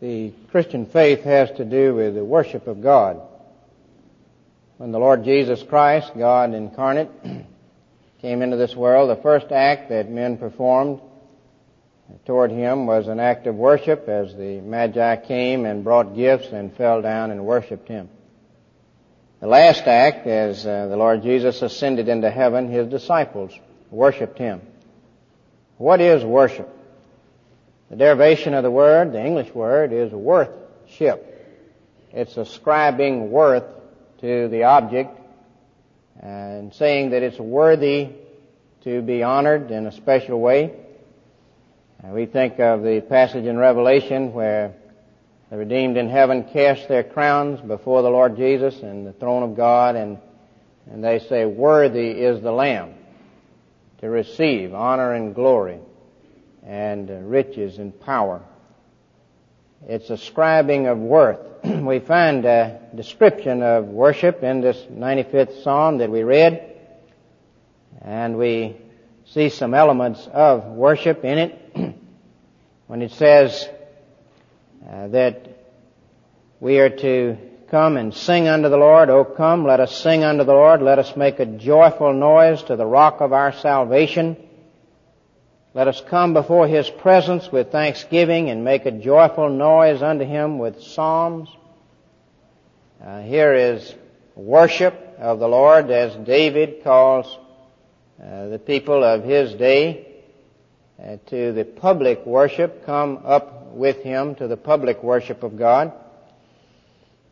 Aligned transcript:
The 0.00 0.32
Christian 0.50 0.86
faith 0.86 1.22
has 1.22 1.50
to 1.52 1.64
do 1.64 1.94
with 1.94 2.14
the 2.14 2.24
worship 2.24 2.66
of 2.66 2.82
God. 2.82 3.20
When 4.76 4.92
the 4.92 4.98
Lord 4.98 5.24
Jesus 5.24 5.62
Christ, 5.62 6.12
God 6.16 6.52
incarnate, 6.52 7.10
came 8.20 8.42
into 8.42 8.56
this 8.56 8.74
world, 8.74 9.08
the 9.08 9.22
first 9.22 9.52
act 9.52 9.90
that 9.90 10.10
men 10.10 10.36
performed 10.36 11.00
toward 12.26 12.50
him 12.50 12.86
was 12.86 13.08
an 13.08 13.20
act 13.20 13.46
of 13.46 13.54
worship 13.54 14.08
as 14.08 14.34
the 14.34 14.60
Magi 14.60 15.16
came 15.16 15.64
and 15.64 15.84
brought 15.84 16.14
gifts 16.14 16.48
and 16.48 16.74
fell 16.76 17.00
down 17.00 17.30
and 17.30 17.44
worshiped 17.46 17.88
him. 17.88 18.08
The 19.40 19.46
last 19.46 19.86
act, 19.86 20.26
as 20.26 20.66
uh, 20.66 20.86
the 20.88 20.96
Lord 20.96 21.22
Jesus 21.22 21.62
ascended 21.62 22.08
into 22.08 22.30
heaven, 22.30 22.68
his 22.68 22.88
disciples 22.88 23.52
worshiped 23.90 24.38
him. 24.38 24.60
What 25.76 26.00
is 26.00 26.24
worship? 26.24 26.68
The 27.90 27.96
derivation 27.96 28.54
of 28.54 28.62
the 28.62 28.70
word, 28.70 29.12
the 29.12 29.24
English 29.24 29.54
word, 29.54 29.92
is 29.92 30.10
worthship. 30.10 31.30
It's 32.12 32.36
ascribing 32.36 33.30
worth 33.30 33.64
to 34.20 34.48
the 34.48 34.64
object 34.64 35.20
and 36.20 36.72
saying 36.72 37.10
that 37.10 37.22
it's 37.22 37.38
worthy 37.38 38.10
to 38.84 39.02
be 39.02 39.22
honored 39.22 39.70
in 39.70 39.86
a 39.86 39.92
special 39.92 40.40
way. 40.40 40.72
We 42.02 42.26
think 42.26 42.58
of 42.60 42.82
the 42.82 43.00
passage 43.00 43.44
in 43.44 43.56
Revelation 43.56 44.32
where 44.32 44.74
the 45.50 45.56
redeemed 45.56 45.96
in 45.96 46.08
heaven 46.08 46.44
cast 46.44 46.88
their 46.88 47.02
crowns 47.02 47.60
before 47.60 48.02
the 48.02 48.10
Lord 48.10 48.36
Jesus 48.36 48.80
and 48.80 49.06
the 49.06 49.12
throne 49.12 49.42
of 49.42 49.56
God 49.56 49.96
and, 49.96 50.18
and 50.90 51.02
they 51.02 51.18
say, 51.18 51.44
worthy 51.44 52.10
is 52.10 52.42
the 52.42 52.52
Lamb 52.52 52.94
to 54.00 54.08
receive 54.08 54.74
honor 54.74 55.12
and 55.12 55.34
glory 55.34 55.80
and 56.66 57.30
riches 57.30 57.78
and 57.78 57.98
power. 58.00 58.42
It's 59.86 60.10
ascribing 60.10 60.86
of 60.86 60.98
worth. 60.98 61.38
we 61.64 61.98
find 62.00 62.44
a 62.44 62.80
description 62.94 63.62
of 63.62 63.86
worship 63.86 64.42
in 64.42 64.60
this 64.60 64.78
95th 64.90 65.62
Psalm 65.62 65.98
that 65.98 66.10
we 66.10 66.22
read, 66.22 66.72
and 68.00 68.38
we 68.38 68.76
see 69.26 69.48
some 69.48 69.74
elements 69.74 70.26
of 70.32 70.64
worship 70.64 71.24
in 71.24 71.38
it. 71.38 71.94
when 72.86 73.02
it 73.02 73.12
says 73.12 73.68
uh, 74.88 75.08
that 75.08 75.48
we 76.60 76.78
are 76.78 76.90
to 76.90 77.36
come 77.70 77.96
and 77.96 78.14
sing 78.14 78.46
unto 78.46 78.68
the 78.68 78.76
Lord. 78.76 79.10
O 79.10 79.24
come, 79.24 79.66
let 79.66 79.80
us 79.80 79.96
sing 80.00 80.22
unto 80.22 80.44
the 80.44 80.52
Lord. 80.52 80.82
Let 80.82 80.98
us 80.98 81.16
make 81.16 81.40
a 81.40 81.46
joyful 81.46 82.12
noise 82.12 82.62
to 82.64 82.76
the 82.76 82.86
rock 82.86 83.20
of 83.20 83.32
our 83.32 83.52
salvation. 83.52 84.36
Let 85.76 85.88
us 85.88 86.00
come 86.08 86.34
before 86.34 86.68
His 86.68 86.88
presence 86.88 87.50
with 87.50 87.72
thanksgiving 87.72 88.48
and 88.48 88.62
make 88.62 88.86
a 88.86 88.92
joyful 88.92 89.48
noise 89.48 90.02
unto 90.02 90.24
Him 90.24 90.60
with 90.60 90.80
psalms. 90.80 91.48
Uh, 93.04 93.22
here 93.22 93.52
is 93.52 93.92
worship 94.36 94.94
of 95.18 95.40
the 95.40 95.48
Lord 95.48 95.90
as 95.90 96.14
David 96.14 96.84
calls 96.84 97.26
uh, 98.22 98.46
the 98.50 98.60
people 98.60 99.02
of 99.02 99.24
his 99.24 99.52
day 99.54 100.22
uh, 101.02 101.16
to 101.26 101.50
the 101.50 101.64
public 101.64 102.24
worship. 102.24 102.86
Come 102.86 103.22
up 103.24 103.72
with 103.72 103.96
him 104.04 104.36
to 104.36 104.46
the 104.46 104.56
public 104.56 105.02
worship 105.02 105.42
of 105.42 105.58
God. 105.58 105.92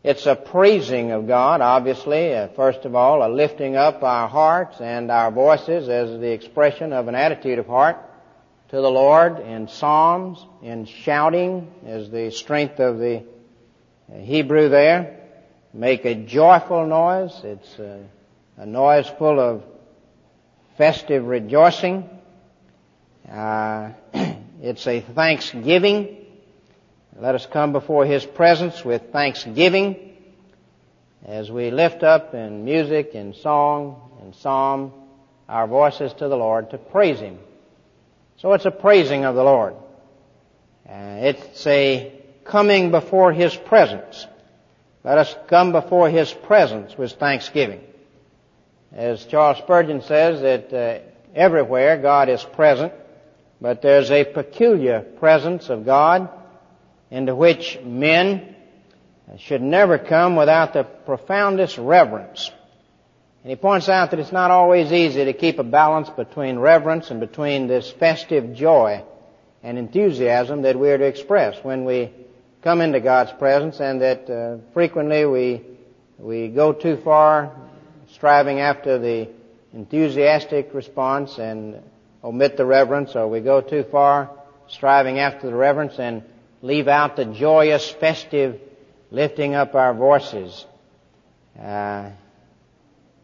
It's 0.02 0.26
a 0.26 0.34
praising 0.34 1.12
of 1.12 1.28
God, 1.28 1.60
obviously. 1.60 2.34
Uh, 2.34 2.48
first 2.56 2.86
of 2.86 2.96
all, 2.96 3.24
a 3.24 3.30
lifting 3.32 3.76
up 3.76 4.02
our 4.02 4.26
hearts 4.26 4.80
and 4.80 5.12
our 5.12 5.30
voices 5.30 5.88
as 5.88 6.18
the 6.18 6.32
expression 6.32 6.92
of 6.92 7.06
an 7.06 7.14
attitude 7.14 7.60
of 7.60 7.68
heart 7.68 8.08
to 8.72 8.80
the 8.80 8.90
Lord 8.90 9.38
in 9.38 9.68
psalms, 9.68 10.42
in 10.62 10.86
shouting 10.86 11.70
is 11.84 12.08
the 12.08 12.30
strength 12.30 12.80
of 12.80 12.98
the 12.98 13.22
Hebrew 14.10 14.70
there. 14.70 15.20
Make 15.74 16.06
a 16.06 16.14
joyful 16.14 16.86
noise. 16.86 17.38
It's 17.44 17.78
a, 17.78 18.02
a 18.56 18.64
noise 18.64 19.06
full 19.18 19.38
of 19.38 19.62
festive 20.78 21.26
rejoicing. 21.26 22.08
Uh, 23.30 23.90
it's 24.62 24.86
a 24.86 25.02
thanksgiving. 25.02 26.16
Let 27.14 27.34
us 27.34 27.44
come 27.44 27.72
before 27.72 28.06
His 28.06 28.24
presence 28.24 28.82
with 28.82 29.12
thanksgiving 29.12 30.14
as 31.26 31.50
we 31.50 31.70
lift 31.70 32.02
up 32.02 32.32
in 32.32 32.64
music 32.64 33.10
and 33.12 33.36
song 33.36 34.00
and 34.22 34.34
psalm 34.34 34.94
our 35.46 35.66
voices 35.66 36.14
to 36.14 36.28
the 36.28 36.36
Lord 36.38 36.70
to 36.70 36.78
praise 36.78 37.20
Him. 37.20 37.38
So 38.42 38.54
it's 38.54 38.64
a 38.64 38.72
praising 38.72 39.24
of 39.24 39.36
the 39.36 39.44
Lord. 39.44 39.74
Uh, 40.84 41.20
it's 41.20 41.64
a 41.64 42.12
coming 42.42 42.90
before 42.90 43.32
His 43.32 43.54
presence. 43.54 44.26
Let 45.04 45.18
us 45.18 45.32
come 45.46 45.70
before 45.70 46.10
His 46.10 46.32
presence 46.32 46.98
with 46.98 47.12
thanksgiving. 47.12 47.80
As 48.92 49.24
Charles 49.26 49.58
Spurgeon 49.58 50.02
says 50.02 50.40
that 50.40 50.72
uh, 50.74 51.08
everywhere 51.36 51.98
God 51.98 52.28
is 52.28 52.42
present, 52.42 52.92
but 53.60 53.80
there's 53.80 54.10
a 54.10 54.24
peculiar 54.24 55.02
presence 55.02 55.70
of 55.70 55.86
God 55.86 56.28
into 57.12 57.36
which 57.36 57.78
men 57.84 58.56
should 59.38 59.62
never 59.62 59.98
come 59.98 60.34
without 60.34 60.72
the 60.72 60.82
profoundest 60.82 61.78
reverence. 61.78 62.50
And 63.42 63.50
he 63.50 63.56
points 63.56 63.88
out 63.88 64.10
that 64.10 64.20
it's 64.20 64.32
not 64.32 64.52
always 64.52 64.92
easy 64.92 65.24
to 65.24 65.32
keep 65.32 65.58
a 65.58 65.64
balance 65.64 66.08
between 66.10 66.58
reverence 66.58 67.10
and 67.10 67.18
between 67.18 67.66
this 67.66 67.90
festive 67.90 68.54
joy 68.54 69.02
and 69.64 69.78
enthusiasm 69.78 70.62
that 70.62 70.78
we 70.78 70.90
are 70.90 70.98
to 70.98 71.04
express 71.04 71.56
when 71.64 71.84
we 71.84 72.12
come 72.62 72.80
into 72.80 73.00
God's 73.00 73.32
presence 73.32 73.80
and 73.80 74.00
that 74.00 74.30
uh, 74.30 74.58
frequently 74.72 75.24
we, 75.26 75.62
we 76.18 76.48
go 76.48 76.72
too 76.72 76.98
far 76.98 77.52
striving 78.12 78.60
after 78.60 78.98
the 78.98 79.28
enthusiastic 79.72 80.72
response 80.72 81.38
and 81.38 81.82
omit 82.22 82.56
the 82.56 82.64
reverence 82.64 83.16
or 83.16 83.26
we 83.26 83.40
go 83.40 83.60
too 83.60 83.84
far 83.90 84.30
striving 84.68 85.18
after 85.18 85.48
the 85.48 85.54
reverence 85.54 85.98
and 85.98 86.22
leave 86.60 86.86
out 86.86 87.16
the 87.16 87.24
joyous, 87.24 87.90
festive 87.90 88.60
lifting 89.10 89.54
up 89.54 89.74
our 89.74 89.92
voices. 89.92 90.64
Uh, 91.60 92.10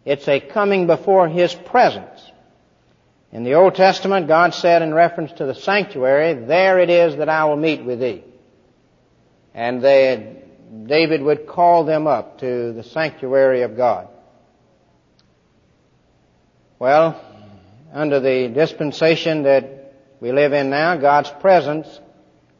it's 0.08 0.26
a 0.26 0.40
coming 0.40 0.86
before 0.86 1.28
His 1.28 1.54
presence. 1.54 2.32
In 3.30 3.44
the 3.44 3.54
Old 3.54 3.74
Testament, 3.74 4.26
God 4.26 4.54
said 4.54 4.80
in 4.80 4.94
reference 4.94 5.32
to 5.32 5.44
the 5.44 5.54
sanctuary, 5.54 6.32
there 6.46 6.78
it 6.78 6.88
is 6.88 7.16
that 7.16 7.28
I 7.28 7.44
will 7.44 7.58
meet 7.58 7.84
with 7.84 8.00
thee. 8.00 8.24
And 9.52 9.82
they, 9.82 10.44
David 10.86 11.20
would 11.20 11.46
call 11.46 11.84
them 11.84 12.06
up 12.06 12.38
to 12.38 12.72
the 12.72 12.84
sanctuary 12.84 13.60
of 13.62 13.76
God. 13.76 14.08
Well, 16.78 17.22
under 17.92 18.18
the 18.18 18.48
dispensation 18.48 19.42
that 19.42 19.92
we 20.20 20.32
live 20.32 20.54
in 20.54 20.70
now, 20.70 20.96
God's 20.96 21.30
presence 21.42 21.86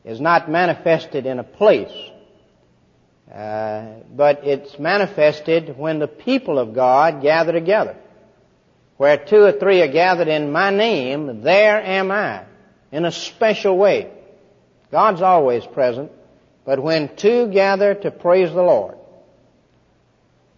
is 0.04 0.20
not 0.20 0.50
manifested 0.50 1.24
in 1.24 1.38
a 1.38 1.44
place, 1.44 2.10
uh, 3.32 3.86
but 4.14 4.46
it's 4.46 4.78
manifested 4.78 5.76
when 5.76 5.98
the 5.98 6.08
people 6.08 6.58
of 6.58 6.74
God 6.74 7.20
gather 7.20 7.52
together. 7.52 7.96
Where 8.96 9.16
two 9.16 9.44
or 9.44 9.52
three 9.52 9.82
are 9.82 9.92
gathered 9.92 10.28
in 10.28 10.50
my 10.50 10.70
name, 10.70 11.42
there 11.42 11.80
am 11.80 12.10
I, 12.10 12.44
in 12.90 13.04
a 13.04 13.12
special 13.12 13.76
way. 13.76 14.10
God's 14.90 15.22
always 15.22 15.64
present, 15.66 16.10
but 16.64 16.82
when 16.82 17.14
two 17.16 17.48
gather 17.48 17.94
to 17.94 18.10
praise 18.10 18.50
the 18.50 18.62
Lord, 18.62 18.96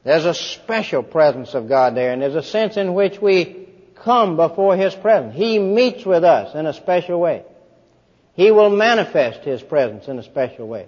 there's 0.04 0.24
a 0.24 0.34
special 0.34 1.02
presence 1.02 1.54
of 1.54 1.68
God 1.68 1.94
there, 1.94 2.12
and 2.12 2.22
there's 2.22 2.34
a 2.34 2.42
sense 2.42 2.76
in 2.76 2.94
which 2.94 3.20
we 3.20 3.68
come 3.96 4.36
before 4.36 4.76
His 4.76 4.94
presence. 4.94 5.34
He 5.34 5.58
meets 5.58 6.06
with 6.06 6.24
us 6.24 6.54
in 6.54 6.66
a 6.66 6.72
special 6.72 7.20
way. 7.20 7.44
He 8.34 8.50
will 8.50 8.70
manifest 8.70 9.40
His 9.40 9.60
presence 9.60 10.08
in 10.08 10.18
a 10.18 10.22
special 10.22 10.66
way. 10.66 10.86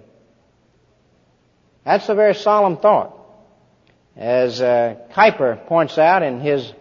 That's 1.85 2.07
a 2.09 2.15
very 2.15 2.35
solemn 2.35 2.77
thought. 2.77 3.19
As 4.15 4.61
uh, 4.61 4.95
Kuyper 5.13 5.65
points 5.65 5.97
out 5.97 6.23
in 6.23 6.39
his 6.39 6.71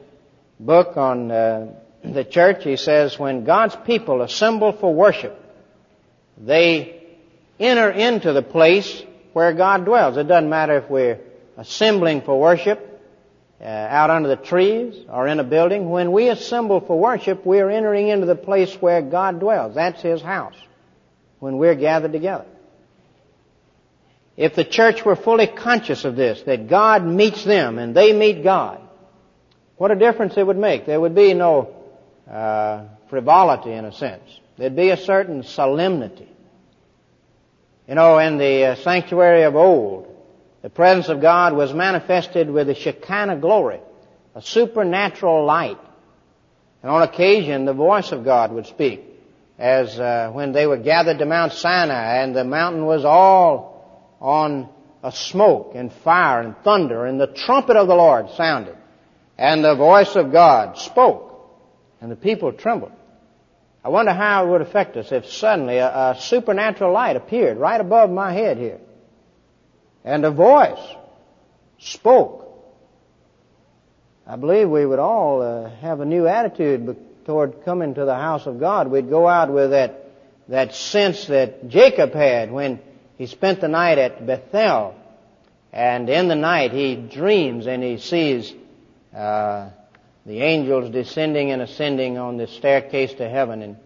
book 0.60 0.96
on 0.96 1.30
uh, 1.30 1.74
the 2.04 2.24
church, 2.24 2.62
he 2.64 2.76
says, 2.76 3.18
when 3.18 3.44
God's 3.44 3.76
people 3.84 4.22
assemble 4.22 4.72
for 4.72 4.94
worship, 4.94 5.38
they 6.38 7.02
enter 7.58 7.90
into 7.90 8.32
the 8.32 8.42
place 8.42 9.02
where 9.32 9.52
God 9.54 9.84
dwells. 9.84 10.16
It 10.16 10.28
doesn't 10.28 10.50
matter 10.50 10.78
if 10.78 10.90
we're 10.90 11.20
assembling 11.56 12.22
for 12.22 12.38
worship 12.38 12.88
uh, 13.60 13.64
out 13.64 14.10
under 14.10 14.28
the 14.28 14.36
trees 14.36 15.04
or 15.08 15.26
in 15.26 15.40
a 15.40 15.44
building. 15.44 15.88
When 15.88 16.12
we 16.12 16.28
assemble 16.28 16.80
for 16.80 16.98
worship, 16.98 17.46
we 17.46 17.60
are 17.60 17.70
entering 17.70 18.08
into 18.08 18.26
the 18.26 18.34
place 18.34 18.74
where 18.74 19.00
God 19.02 19.40
dwells. 19.40 19.74
That's 19.74 20.02
His 20.02 20.20
house. 20.20 20.56
When 21.38 21.58
we're 21.58 21.74
gathered 21.74 22.12
together. 22.12 22.46
If 24.36 24.54
the 24.54 24.64
church 24.64 25.04
were 25.04 25.16
fully 25.16 25.46
conscious 25.46 26.04
of 26.04 26.16
this, 26.16 26.42
that 26.42 26.68
God 26.68 27.04
meets 27.04 27.44
them 27.44 27.78
and 27.78 27.94
they 27.94 28.12
meet 28.12 28.42
God, 28.42 28.80
what 29.76 29.90
a 29.90 29.96
difference 29.96 30.36
it 30.36 30.46
would 30.46 30.56
make. 30.56 30.86
There 30.86 31.00
would 31.00 31.14
be 31.14 31.34
no 31.34 31.74
uh, 32.30 32.84
frivolity 33.10 33.72
in 33.72 33.84
a 33.84 33.92
sense. 33.92 34.22
There'd 34.56 34.76
be 34.76 34.90
a 34.90 34.96
certain 34.96 35.42
solemnity. 35.42 36.28
You 37.88 37.96
know, 37.96 38.18
in 38.18 38.38
the 38.38 38.64
uh, 38.64 38.74
sanctuary 38.76 39.42
of 39.42 39.56
old, 39.56 40.08
the 40.62 40.70
presence 40.70 41.08
of 41.08 41.20
God 41.20 41.54
was 41.54 41.74
manifested 41.74 42.48
with 42.48 42.70
a 42.70 42.74
Shekinah 42.74 43.38
glory, 43.38 43.80
a 44.34 44.40
supernatural 44.40 45.44
light. 45.44 45.78
And 46.82 46.90
on 46.90 47.02
occasion, 47.02 47.64
the 47.64 47.74
voice 47.74 48.12
of 48.12 48.24
God 48.24 48.52
would 48.52 48.66
speak, 48.66 49.04
as 49.58 49.98
uh, 49.98 50.30
when 50.32 50.52
they 50.52 50.66
were 50.66 50.76
gathered 50.76 51.18
to 51.18 51.26
Mount 51.26 51.52
Sinai, 51.52 52.22
and 52.22 52.34
the 52.34 52.44
mountain 52.44 52.86
was 52.86 53.04
all 53.04 53.71
on 54.22 54.68
a 55.02 55.10
smoke 55.10 55.72
and 55.74 55.92
fire 55.92 56.40
and 56.40 56.56
thunder, 56.58 57.04
and 57.04 57.20
the 57.20 57.26
trumpet 57.26 57.76
of 57.76 57.88
the 57.88 57.94
Lord 57.94 58.30
sounded, 58.30 58.76
and 59.36 59.64
the 59.64 59.74
voice 59.74 60.14
of 60.14 60.30
God 60.30 60.78
spoke, 60.78 61.50
and 62.00 62.10
the 62.10 62.16
people 62.16 62.52
trembled. 62.52 62.92
I 63.84 63.88
wonder 63.88 64.12
how 64.12 64.46
it 64.46 64.50
would 64.50 64.60
affect 64.60 64.96
us 64.96 65.10
if 65.10 65.26
suddenly 65.26 65.78
a, 65.78 65.88
a 65.88 66.16
supernatural 66.20 66.92
light 66.92 67.16
appeared 67.16 67.58
right 67.58 67.80
above 67.80 68.10
my 68.10 68.32
head 68.32 68.56
here. 68.56 68.78
And 70.04 70.24
a 70.24 70.30
voice 70.30 70.78
spoke. 71.78 72.48
I 74.24 74.36
believe 74.36 74.68
we 74.68 74.86
would 74.86 75.00
all 75.00 75.42
uh, 75.42 75.70
have 75.80 75.98
a 75.98 76.04
new 76.04 76.28
attitude 76.28 76.96
toward 77.24 77.64
coming 77.64 77.94
to 77.94 78.04
the 78.04 78.14
house 78.14 78.46
of 78.46 78.60
God. 78.60 78.88
We'd 78.88 79.10
go 79.10 79.26
out 79.26 79.52
with 79.52 79.70
that, 79.70 80.10
that 80.46 80.76
sense 80.76 81.26
that 81.26 81.68
Jacob 81.68 82.14
had 82.14 82.52
when 82.52 82.80
he 83.22 83.28
spent 83.28 83.60
the 83.60 83.68
night 83.68 83.98
at 83.98 84.26
Bethel. 84.26 84.96
And 85.72 86.10
in 86.10 86.26
the 86.26 86.34
night 86.34 86.72
he 86.72 86.96
dreams 86.96 87.68
and 87.68 87.80
he 87.80 87.98
sees 87.98 88.52
uh, 89.14 89.70
the 90.26 90.40
angels 90.40 90.90
descending 90.90 91.52
and 91.52 91.62
ascending 91.62 92.18
on 92.18 92.36
the 92.36 92.48
staircase 92.48 93.14
to 93.14 93.28
heaven 93.28 93.62
and 93.62 93.76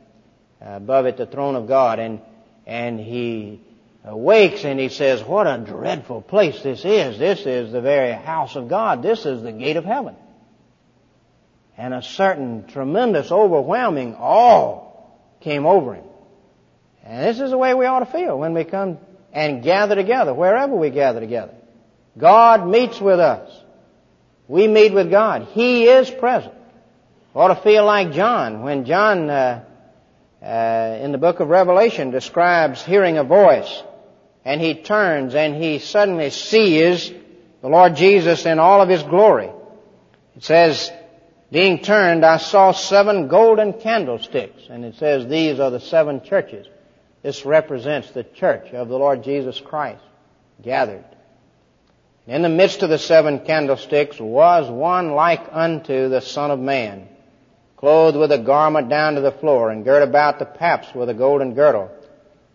uh, 0.62 0.76
above 0.76 1.04
it 1.04 1.18
the 1.18 1.26
throne 1.26 1.54
of 1.54 1.68
God. 1.68 1.98
And, 1.98 2.22
and 2.66 2.98
he 2.98 3.60
awakes 4.04 4.64
and 4.64 4.80
he 4.80 4.88
says, 4.88 5.22
what 5.22 5.46
a 5.46 5.58
dreadful 5.58 6.22
place 6.22 6.62
this 6.62 6.82
is. 6.86 7.18
This 7.18 7.40
is 7.40 7.72
the 7.72 7.82
very 7.82 8.12
house 8.12 8.56
of 8.56 8.70
God. 8.70 9.02
This 9.02 9.26
is 9.26 9.42
the 9.42 9.52
gate 9.52 9.76
of 9.76 9.84
heaven. 9.84 10.16
And 11.76 11.92
a 11.92 12.00
certain 12.00 12.68
tremendous 12.68 13.30
overwhelming 13.30 14.14
awe 14.14 14.92
came 15.40 15.66
over 15.66 15.92
him. 15.92 16.04
And 17.04 17.22
this 17.22 17.38
is 17.38 17.50
the 17.50 17.58
way 17.58 17.74
we 17.74 17.84
ought 17.84 18.00
to 18.00 18.06
feel 18.06 18.38
when 18.38 18.54
we 18.54 18.64
come 18.64 18.96
and 19.36 19.62
gather 19.62 19.94
together, 19.94 20.32
wherever 20.32 20.74
we 20.74 20.88
gather 20.88 21.20
together. 21.20 21.52
God 22.16 22.66
meets 22.66 22.98
with 22.98 23.20
us. 23.20 23.50
We 24.48 24.66
meet 24.66 24.94
with 24.94 25.10
God. 25.10 25.48
He 25.52 25.84
is 25.84 26.10
present. 26.10 26.54
ought 27.34 27.48
to 27.48 27.62
feel 27.62 27.84
like 27.84 28.12
John 28.12 28.62
when 28.62 28.86
John 28.86 29.28
uh, 29.28 29.62
uh, 30.42 30.98
in 31.02 31.12
the 31.12 31.18
book 31.18 31.40
of 31.40 31.48
Revelation 31.48 32.10
describes 32.10 32.82
hearing 32.82 33.18
a 33.18 33.24
voice, 33.24 33.82
and 34.42 34.58
he 34.58 34.72
turns 34.72 35.34
and 35.34 35.62
he 35.62 35.80
suddenly 35.80 36.30
sees 36.30 37.12
the 37.60 37.68
Lord 37.68 37.94
Jesus 37.94 38.46
in 38.46 38.58
all 38.58 38.80
of 38.80 38.88
his 38.88 39.02
glory. 39.02 39.50
It 40.34 40.44
says, 40.44 40.90
being 41.52 41.82
turned, 41.82 42.24
I 42.24 42.38
saw 42.38 42.72
seven 42.72 43.28
golden 43.28 43.74
candlesticks, 43.74 44.62
and 44.70 44.82
it 44.82 44.94
says 44.94 45.26
these 45.26 45.60
are 45.60 45.70
the 45.70 45.80
seven 45.80 46.22
churches. 46.24 46.66
This 47.26 47.44
represents 47.44 48.08
the 48.12 48.22
church 48.22 48.72
of 48.72 48.86
the 48.86 48.96
Lord 48.96 49.24
Jesus 49.24 49.58
Christ 49.58 50.04
gathered. 50.62 51.04
In 52.28 52.42
the 52.42 52.48
midst 52.48 52.84
of 52.84 52.88
the 52.88 52.98
seven 52.98 53.40
candlesticks 53.40 54.20
was 54.20 54.70
one 54.70 55.10
like 55.10 55.44
unto 55.50 56.08
the 56.08 56.20
Son 56.20 56.52
of 56.52 56.60
Man, 56.60 57.08
clothed 57.78 58.16
with 58.16 58.30
a 58.30 58.38
garment 58.38 58.88
down 58.88 59.16
to 59.16 59.22
the 59.22 59.32
floor, 59.32 59.70
and 59.70 59.84
girt 59.84 60.04
about 60.04 60.38
the 60.38 60.44
paps 60.44 60.94
with 60.94 61.08
a 61.08 61.14
golden 61.14 61.54
girdle. 61.54 61.90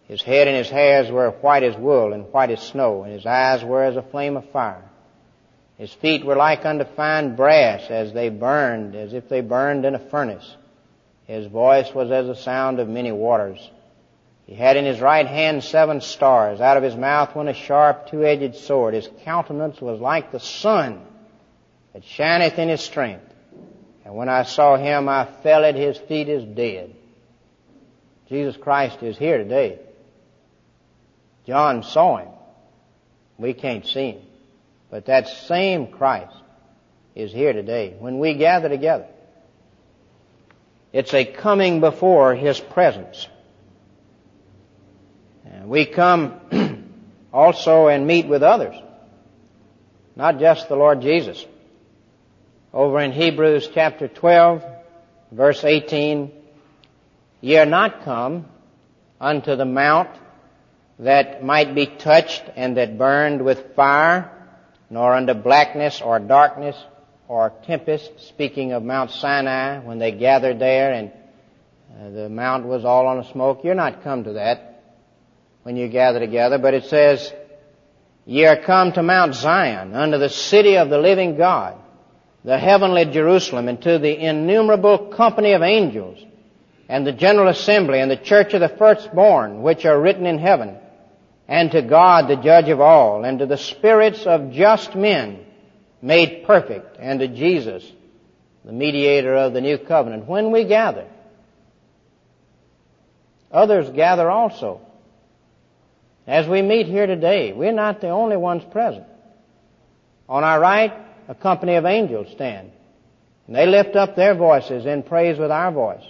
His 0.08 0.22
head 0.22 0.48
and 0.48 0.56
his 0.56 0.70
hairs 0.70 1.12
were 1.12 1.32
white 1.32 1.64
as 1.64 1.76
wool 1.76 2.14
and 2.14 2.32
white 2.32 2.52
as 2.52 2.62
snow, 2.62 3.04
and 3.04 3.12
his 3.12 3.26
eyes 3.26 3.66
were 3.66 3.84
as 3.84 3.98
a 3.98 4.02
flame 4.02 4.38
of 4.38 4.50
fire. 4.52 4.90
His 5.78 5.94
feet 5.96 6.24
were 6.24 6.38
like 6.38 6.66
unto 6.66 6.86
fine 6.96 7.36
brass, 7.36 7.90
as 7.90 8.14
they 8.14 8.30
burned, 8.30 8.96
as 8.96 9.12
if 9.12 9.28
they 9.28 9.42
burned 9.42 9.84
in 9.84 9.96
a 9.96 10.10
furnace. 10.10 10.56
His 11.28 11.48
voice 11.48 11.94
was 11.94 12.10
as 12.10 12.28
the 12.28 12.36
sound 12.36 12.80
of 12.80 12.88
many 12.88 13.12
waters. 13.12 13.70
He 14.51 14.57
had 14.57 14.75
in 14.75 14.83
his 14.83 15.00
right 15.00 15.25
hand 15.25 15.63
seven 15.63 16.01
stars. 16.01 16.59
Out 16.59 16.75
of 16.75 16.83
his 16.83 16.98
mouth 16.98 17.33
went 17.33 17.48
a 17.48 17.53
sharp 17.53 18.07
two-edged 18.07 18.57
sword. 18.57 18.94
His 18.94 19.07
countenance 19.24 19.80
was 19.80 20.01
like 20.01 20.33
the 20.33 20.42
sun 20.42 21.00
that 21.94 22.03
shineth 22.03 22.59
in 22.59 22.68
his 22.68 22.81
strength. 22.81 23.33
And 24.03 24.13
when 24.13 24.27
I 24.27 24.44
saw 24.44 24.75
him, 24.75 25.07
I 25.07 25.24
fell 25.42 25.63
at 25.63 25.75
his 25.75 25.98
feet 25.98 26.27
as 26.27 26.44
dead. 26.44 26.94
Jesus 28.27 28.57
Christ 28.57 29.01
is 29.01 29.18
here 29.18 29.38
today. 29.38 29.80
John 31.48 31.83
saw 31.83 32.18
him. 32.18 32.33
We 33.38 33.53
can't 33.53 33.88
see 33.88 34.12
him. 34.12 34.21
But 34.89 35.06
that 35.06 35.30
same 35.30 35.94
Christ 35.94 36.36
is 37.15 37.31
here 37.31 37.53
today. 37.53 37.95
When 37.98 38.19
we 38.19 38.33
gather 38.33 38.68
together, 38.68 39.07
it's 40.92 41.13
a 41.13 41.24
coming 41.24 41.80
before 41.80 42.36
His 42.36 42.59
presence. 42.59 43.30
And 45.51 45.68
we 45.68 45.86
come 45.86 46.39
also 47.33 47.88
and 47.88 48.07
meet 48.07 48.27
with 48.27 48.42
others. 48.42 48.75
Not 50.15 50.39
just 50.39 50.69
the 50.69 50.75
Lord 50.75 51.01
Jesus. 51.01 51.45
Over 52.74 53.01
in 53.01 53.12
Hebrews 53.12 53.69
chapter 53.74 54.07
12, 54.07 54.63
verse 55.31 55.63
18, 55.63 56.31
ye 57.42 57.57
are 57.57 57.65
not 57.65 58.06
come 58.06 58.45
unto 59.19 59.57
the 59.57 59.65
mount 59.65 60.09
that 61.00 61.44
might 61.44 61.75
be 61.75 61.86
touched 61.86 62.44
and 62.56 62.77
that 62.77 62.98
burned 62.98 63.44
with 63.44 63.75
fire, 63.75 64.31
nor 64.89 65.13
unto 65.15 65.33
blackness 65.33 66.01
or 66.01 66.19
darkness 66.19 66.77
or 67.27 67.51
tempest, 67.65 68.09
speaking 68.27 68.71
of 68.71 68.83
Mount 68.83 69.12
Sinai 69.12 69.80
when 69.80 70.00
they 70.00 70.12
gathered 70.12 70.59
there 70.59 70.94
and 70.94 71.12
uh, 72.00 72.09
the 72.09 72.30
mount 72.30 72.65
was 72.65 72.86
all 72.86 73.07
on 73.07 73.19
a 73.19 73.31
smoke. 73.31 73.62
You're 73.65 73.75
not 73.75 74.03
come 74.03 74.24
to 74.24 74.33
that 74.33 74.71
when 75.63 75.75
you 75.75 75.88
gather 75.88 76.19
together, 76.19 76.58
but 76.58 76.74
it 76.74 76.86
says, 76.86 77.31
Ye 78.25 78.46
are 78.46 78.58
come 78.58 78.92
to 78.94 79.04
Mount 79.04 79.36
Zion, 79.36 79.96
unto 79.96 80.18
the 80.18 80.30
city 80.30 80.78
of 80.78 80.90
the 80.90 80.98
living 80.98 81.38
God, 81.38 81.78
the 82.44 82.58
heavenly 82.58 83.06
Jerusalem, 83.06 83.68
and 83.68 83.81
to 83.81 84.00
the 84.00 84.16
innumerable 84.18 85.10
company 85.10 85.54
of 85.54 85.62
angels, 85.62 86.24
and 86.88 87.06
the 87.06 87.12
general 87.12 87.48
assembly, 87.48 88.00
and 88.00 88.10
the 88.10 88.18
church 88.18 88.54
of 88.54 88.62
the 88.62 88.69
firstborn, 88.69 89.62
which 89.62 89.86
are 89.86 90.00
written 90.00 90.25
in 90.25 90.40
heaven, 90.40 90.78
and 91.48 91.72
to 91.72 91.81
God, 91.81 92.28
the 92.28 92.38
judge 92.38 92.69
of 92.69 92.80
all, 92.80 93.24
and 93.24 93.40
to 93.40 93.46
the 93.46 93.58
spirits 93.58 94.25
of 94.25 94.51
just 94.51 94.96
men, 94.96 95.46
made 96.01 96.46
perfect, 96.46 96.98
and 97.00 97.20
to 97.20 97.27
Jesus, 97.27 97.89
the 98.65 98.72
mediator 98.72 99.36
of 99.36 99.53
the 99.53 99.62
new 99.62 99.77
covenant. 99.77 100.25
When 100.25 100.51
we 100.51 100.65
gather, 100.65 101.08
others 103.51 103.89
gather 103.89 104.30
also. 104.30 104.82
As 106.28 106.48
we 106.48 106.62
meet 106.62 106.86
here 106.86 107.08
today, 107.08 107.51
we're 107.54 107.72
not 107.72 108.01
the 108.01 108.10
only 108.10 108.38
ones 108.38 108.63
present. 108.72 109.06
On 110.30 110.44
our 110.44 110.60
right, 110.60 110.94
a 111.28 111.36
company 111.36 111.75
of 111.75 111.86
angels 111.86 112.28
stand. 112.32 112.72
And 113.48 113.56
they 113.56 113.66
lift 113.66 113.96
up 113.96 114.16
their 114.16 114.36
voices 114.36 114.86
in 114.86 115.04
praise 115.04 115.38
with 115.38 115.51
our 115.51 115.72
voice. 115.72 116.04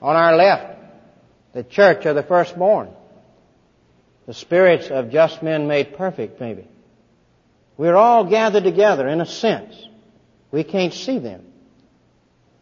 On 0.00 0.16
our 0.16 0.34
left, 0.36 0.78
the 1.52 1.62
church 1.62 2.06
of 2.06 2.16
the 2.16 2.22
firstborn. 2.22 2.88
The 4.26 4.34
spirits 4.34 4.88
of 4.88 5.10
just 5.10 5.42
men 5.42 5.66
made 5.68 5.96
perfect, 5.96 6.40
maybe. 6.40 6.66
We're 7.76 7.96
all 7.96 8.28
gathered 8.28 8.64
together 8.64 9.08
in 9.08 9.20
a 9.20 9.26
sense. 9.26 9.74
We 10.50 10.64
can't 10.64 10.92
see 10.92 11.18
them, 11.18 11.44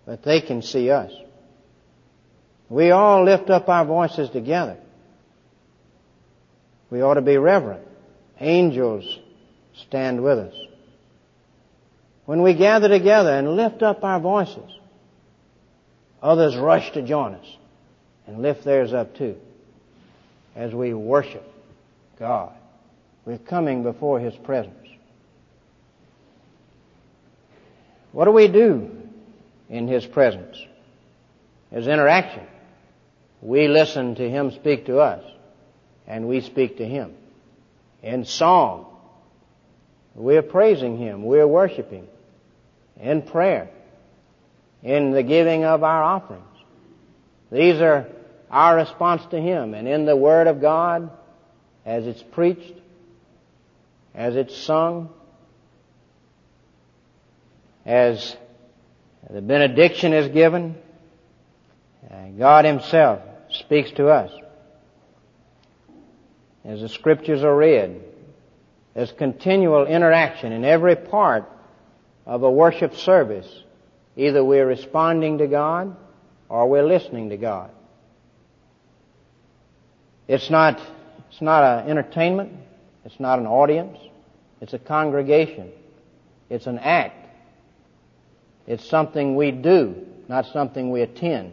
but 0.06 0.22
they 0.22 0.40
can 0.40 0.62
see 0.62 0.90
us. 0.90 1.12
We 2.68 2.90
all 2.90 3.24
lift 3.24 3.50
up 3.50 3.68
our 3.68 3.84
voices 3.84 4.30
together. 4.30 4.76
We 6.90 7.02
ought 7.02 7.14
to 7.14 7.22
be 7.22 7.36
reverent. 7.36 7.86
Angels 8.40 9.18
stand 9.74 10.22
with 10.22 10.38
us. 10.38 10.54
When 12.26 12.42
we 12.42 12.54
gather 12.54 12.88
together 12.88 13.30
and 13.30 13.56
lift 13.56 13.82
up 13.82 14.04
our 14.04 14.20
voices, 14.20 14.70
others 16.22 16.56
rush 16.56 16.92
to 16.92 17.02
join 17.02 17.34
us 17.34 17.56
and 18.26 18.42
lift 18.42 18.64
theirs 18.64 18.92
up 18.92 19.16
too 19.16 19.36
as 20.54 20.74
we 20.74 20.94
worship 20.94 21.44
God. 22.18 22.52
We're 23.24 23.38
coming 23.38 23.82
before 23.82 24.18
His 24.18 24.34
presence. 24.34 24.74
What 28.12 28.24
do 28.24 28.32
we 28.32 28.48
do 28.48 28.90
in 29.68 29.86
His 29.86 30.04
presence? 30.06 30.56
His 31.70 31.86
interaction. 31.86 32.42
We 33.40 33.68
listen 33.68 34.16
to 34.16 34.28
Him 34.28 34.50
speak 34.50 34.86
to 34.86 34.98
us 34.98 35.24
and 36.10 36.26
we 36.26 36.40
speak 36.40 36.78
to 36.78 36.84
Him. 36.84 37.14
In 38.02 38.24
song, 38.24 38.86
we're 40.16 40.42
praising 40.42 40.98
Him, 40.98 41.22
we're 41.22 41.46
worshiping. 41.46 42.08
In 43.00 43.22
prayer, 43.22 43.70
in 44.82 45.12
the 45.12 45.22
giving 45.22 45.64
of 45.64 45.84
our 45.84 46.02
offerings. 46.02 46.44
These 47.52 47.80
are 47.80 48.08
our 48.50 48.76
response 48.76 49.24
to 49.30 49.40
Him. 49.40 49.72
And 49.72 49.86
in 49.86 50.04
the 50.04 50.16
Word 50.16 50.48
of 50.48 50.60
God, 50.60 51.10
as 51.86 52.08
it's 52.08 52.22
preached, 52.22 52.74
as 54.12 54.34
it's 54.34 54.56
sung, 54.56 55.10
as 57.86 58.36
the 59.30 59.40
benediction 59.40 60.12
is 60.12 60.26
given, 60.28 60.76
uh, 62.10 62.26
God 62.36 62.64
Himself 62.64 63.20
speaks 63.50 63.92
to 63.92 64.08
us. 64.08 64.32
As 66.64 66.80
the 66.80 66.88
scriptures 66.88 67.42
are 67.42 67.56
read, 67.56 68.02
there's 68.94 69.12
continual 69.12 69.86
interaction 69.86 70.52
in 70.52 70.64
every 70.64 70.96
part 70.96 71.48
of 72.26 72.42
a 72.42 72.50
worship 72.50 72.94
service. 72.96 73.48
Either 74.16 74.44
we're 74.44 74.66
responding 74.66 75.38
to 75.38 75.46
God 75.46 75.96
or 76.48 76.68
we're 76.68 76.86
listening 76.86 77.30
to 77.30 77.36
God. 77.36 77.70
It's 80.28 80.50
not, 80.50 80.80
it's 81.30 81.40
not 81.40 81.64
an 81.64 81.90
entertainment. 81.90 82.52
It's 83.04 83.18
not 83.18 83.38
an 83.38 83.46
audience. 83.46 83.98
It's 84.60 84.74
a 84.74 84.78
congregation. 84.78 85.72
It's 86.50 86.66
an 86.66 86.78
act. 86.78 87.16
It's 88.66 88.88
something 88.88 89.34
we 89.34 89.50
do, 89.50 90.06
not 90.28 90.46
something 90.46 90.90
we 90.90 91.00
attend. 91.00 91.52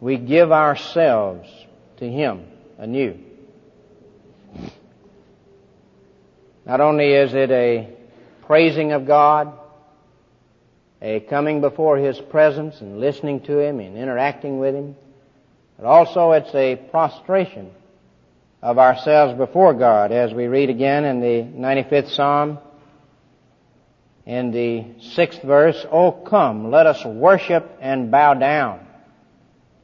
We 0.00 0.16
give 0.16 0.52
ourselves 0.52 1.48
to 1.98 2.08
Him 2.08 2.46
anew. 2.78 3.18
Not 6.64 6.80
only 6.80 7.12
is 7.12 7.32
it 7.34 7.50
a 7.50 7.88
praising 8.46 8.92
of 8.92 9.06
God, 9.06 9.52
a 11.00 11.20
coming 11.20 11.60
before 11.60 11.96
His 11.96 12.18
presence 12.18 12.80
and 12.80 13.00
listening 13.00 13.40
to 13.42 13.58
Him 13.58 13.80
and 13.80 13.96
interacting 13.96 14.58
with 14.58 14.74
Him, 14.74 14.96
but 15.76 15.86
also 15.86 16.32
it's 16.32 16.54
a 16.54 16.76
prostration 16.90 17.70
of 18.62 18.78
ourselves 18.78 19.36
before 19.38 19.74
God 19.74 20.12
as 20.12 20.32
we 20.34 20.46
read 20.46 20.70
again 20.70 21.04
in 21.04 21.20
the 21.20 21.42
95th 21.42 22.14
Psalm 22.14 22.58
in 24.26 24.50
the 24.50 24.84
sixth 25.14 25.40
verse, 25.42 25.86
Oh 25.90 26.12
come, 26.12 26.70
let 26.70 26.86
us 26.86 27.02
worship 27.04 27.78
and 27.80 28.10
bow 28.10 28.34
down. 28.34 28.87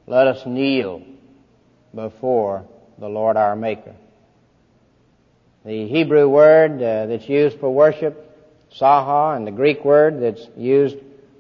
Let 0.07 0.27
us 0.27 0.45
kneel 0.47 1.03
before 1.95 2.67
the 2.99 3.09
Lord 3.09 3.37
our 3.37 3.57
Maker. 3.57 3.95
The 5.65 5.89
Hebrew 5.89 6.29
word 6.29 6.83
uh, 6.83 7.07
that's 7.07 7.29
used 7.29 7.59
for 7.59 7.73
worship, 7.73 8.21
saha, 8.79 9.35
and 9.37 9.47
the 9.47 9.51
Greek 9.51 9.83
word 9.83 10.21
that's 10.21 10.47
used 10.59 10.97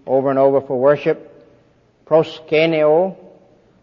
over 0.07 0.31
and 0.31 0.39
over 0.39 0.63
for 0.63 0.81
worship, 0.81 1.31
proskuneo, 2.07 3.17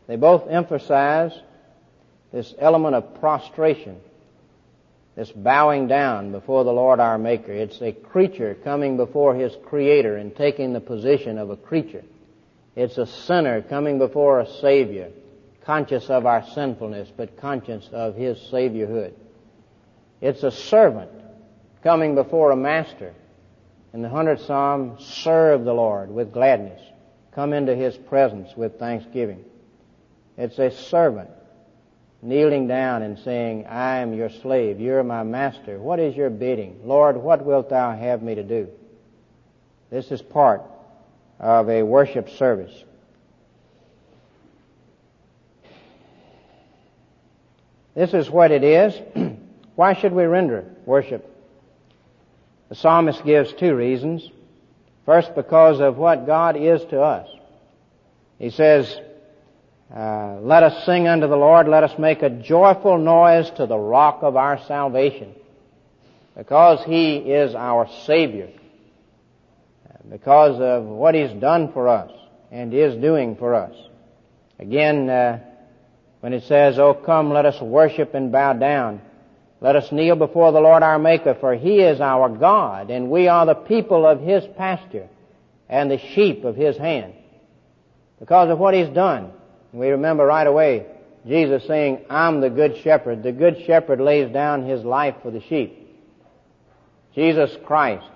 they 0.08 0.16
both 0.16 0.50
emphasize 0.50 1.32
this 2.32 2.54
element 2.58 2.96
of 2.96 3.20
prostration, 3.20 3.98
this 5.16 5.32
bowing 5.32 5.88
down 5.88 6.32
before 6.32 6.64
the 6.64 6.72
Lord 6.72 7.00
our 7.00 7.20
Maker. 7.20 7.52
It's 7.52 7.82
a 7.82 7.92
creature 7.92 8.56
coming 8.64 8.98
before 8.98 9.36
his 9.36 9.54
Creator 9.66 10.18
and 10.18 10.36
taking 10.36 10.74
the 10.74 10.82
position 10.82 11.38
of 11.38 11.52
a 11.52 11.56
creature. 11.56 12.04
It's 12.76 12.98
a 12.98 13.06
sinner 13.06 13.62
coming 13.62 13.98
before 13.98 14.40
a 14.40 14.48
Savior, 14.62 15.12
conscious 15.66 16.10
of 16.10 16.26
our 16.26 16.46
sinfulness, 16.54 17.12
but 17.16 17.38
conscious 17.38 17.90
of 17.92 18.16
his 18.16 18.38
Saviorhood. 18.52 19.14
It's 20.22 20.44
a 20.44 20.52
servant 20.52 21.12
coming 21.84 22.16
before 22.16 22.52
a 22.52 22.56
master. 22.56 23.14
In 23.94 24.02
the 24.02 24.08
100th 24.08 24.46
Psalm, 24.46 24.98
serve 25.00 25.66
the 25.66 25.74
Lord 25.74 26.12
with 26.12 26.32
gladness. 26.32 26.82
Come 27.34 27.54
into 27.54 27.76
His 27.76 27.96
presence 27.98 28.56
with 28.56 28.78
thanksgiving. 28.78 29.44
It's 30.38 30.60
a 30.60 30.72
servant 30.72 31.30
kneeling 32.22 32.68
down 32.68 33.02
and 33.02 33.18
saying, 33.20 33.66
I 33.66 34.00
am 34.00 34.14
your 34.14 34.30
slave. 34.30 34.80
You're 34.80 35.04
my 35.04 35.24
master. 35.24 35.80
What 35.80 36.00
is 36.00 36.16
your 36.16 36.30
bidding? 36.30 36.82
Lord, 36.86 37.18
what 37.18 37.44
wilt 37.46 37.70
thou 37.70 37.96
have 37.96 38.22
me 38.22 38.36
to 38.36 38.44
do? 38.44 38.70
This 39.90 40.12
is 40.12 40.22
part 40.22 40.62
of 41.42 41.70
a 41.70 41.82
worship 41.82 42.30
service. 42.30 42.72
This 47.96 48.14
is 48.14 48.30
what 48.30 48.52
it 48.52 48.64
is. 48.64 48.94
Why 49.76 49.94
should 49.96 50.14
we 50.14 50.24
render 50.24 50.66
worship? 50.86 51.28
The 52.70 52.76
psalmist 52.76 53.26
gives 53.26 53.52
two 53.54 53.76
reasons. 53.76 54.30
First, 55.06 55.36
because 55.36 55.82
of 55.82 55.98
what 55.98 56.28
God 56.28 56.56
is 56.56 56.86
to 56.86 57.02
us. 57.02 57.28
He 58.38 58.52
says, 58.52 58.96
uh, 59.94 60.38
let 60.42 60.64
us 60.64 60.86
sing 60.86 61.08
unto 61.08 61.28
the 61.28 61.36
Lord, 61.36 61.68
let 61.68 61.84
us 61.84 61.98
make 61.98 62.22
a 62.22 62.30
joyful 62.30 63.00
noise 63.00 63.50
to 63.58 63.66
the 63.66 63.78
rock 63.78 64.20
of 64.22 64.36
our 64.36 64.60
salvation. 64.68 65.34
Because 66.38 66.84
He 66.86 67.18
is 67.18 67.56
our 67.56 67.90
Savior. 68.06 68.50
Because 70.10 70.60
of 70.60 70.84
what 70.84 71.16
He's 71.16 71.32
done 71.40 71.72
for 71.72 71.88
us 71.88 72.12
and 72.52 72.74
is 72.74 73.00
doing 73.02 73.36
for 73.36 73.56
us. 73.56 73.76
Again, 74.60 75.10
uh, 75.10 75.40
when 76.20 76.34
it 76.34 76.44
says, 76.44 76.80
Oh 76.80 76.94
come, 76.94 77.32
let 77.32 77.46
us 77.46 77.62
worship 77.62 78.14
and 78.14 78.32
bow 78.32 78.54
down. 78.54 79.02
Let 79.60 79.76
us 79.76 79.92
kneel 79.92 80.16
before 80.16 80.52
the 80.52 80.60
Lord 80.60 80.84
our 80.84 81.00
Maker, 81.00 81.36
for 81.40 81.56
He 81.56 81.80
is 81.80 82.02
our 82.02 82.30
God, 82.30 82.90
and 82.90 83.10
we 83.10 83.28
are 83.28 83.46
the 83.46 83.54
people 83.54 84.06
of 84.08 84.20
His 84.20 84.44
pasture, 84.58 85.08
and 85.70 85.90
the 85.90 86.00
sheep 86.00 86.44
of 86.44 86.56
His 86.56 86.78
hand. 86.78 87.14
Because 88.20 88.50
of 88.50 88.58
what 88.58 88.74
He's 88.74 88.90
done. 88.90 89.32
We 89.72 89.90
remember 89.90 90.26
right 90.26 90.48
away 90.48 90.86
Jesus 91.28 91.66
saying, 91.68 92.06
I'm 92.10 92.42
the 92.42 92.50
good 92.50 92.78
shepherd. 92.84 93.24
The 93.24 93.32
good 93.32 93.64
shepherd 93.66 94.00
lays 94.00 94.32
down 94.34 94.66
his 94.66 94.84
life 94.84 95.16
for 95.22 95.32
the 95.32 95.42
sheep. 95.42 95.78
Jesus 97.14 97.52
Christ 97.66 98.08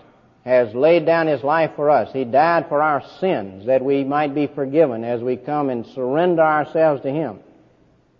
has 0.46 0.74
laid 0.76 1.06
down 1.06 1.26
his 1.28 1.44
life 1.44 1.72
for 1.76 1.90
us. 1.90 2.14
He 2.14 2.24
died 2.24 2.68
for 2.70 2.82
our 2.82 3.04
sins 3.20 3.66
that 3.66 3.84
we 3.84 4.04
might 4.04 4.36
be 4.36 4.48
forgiven 4.48 5.04
as 5.04 5.22
we 5.22 5.38
come 5.38 5.70
and 5.70 5.86
surrender 5.88 6.44
ourselves 6.44 7.02
to 7.02 7.12
him 7.12 7.40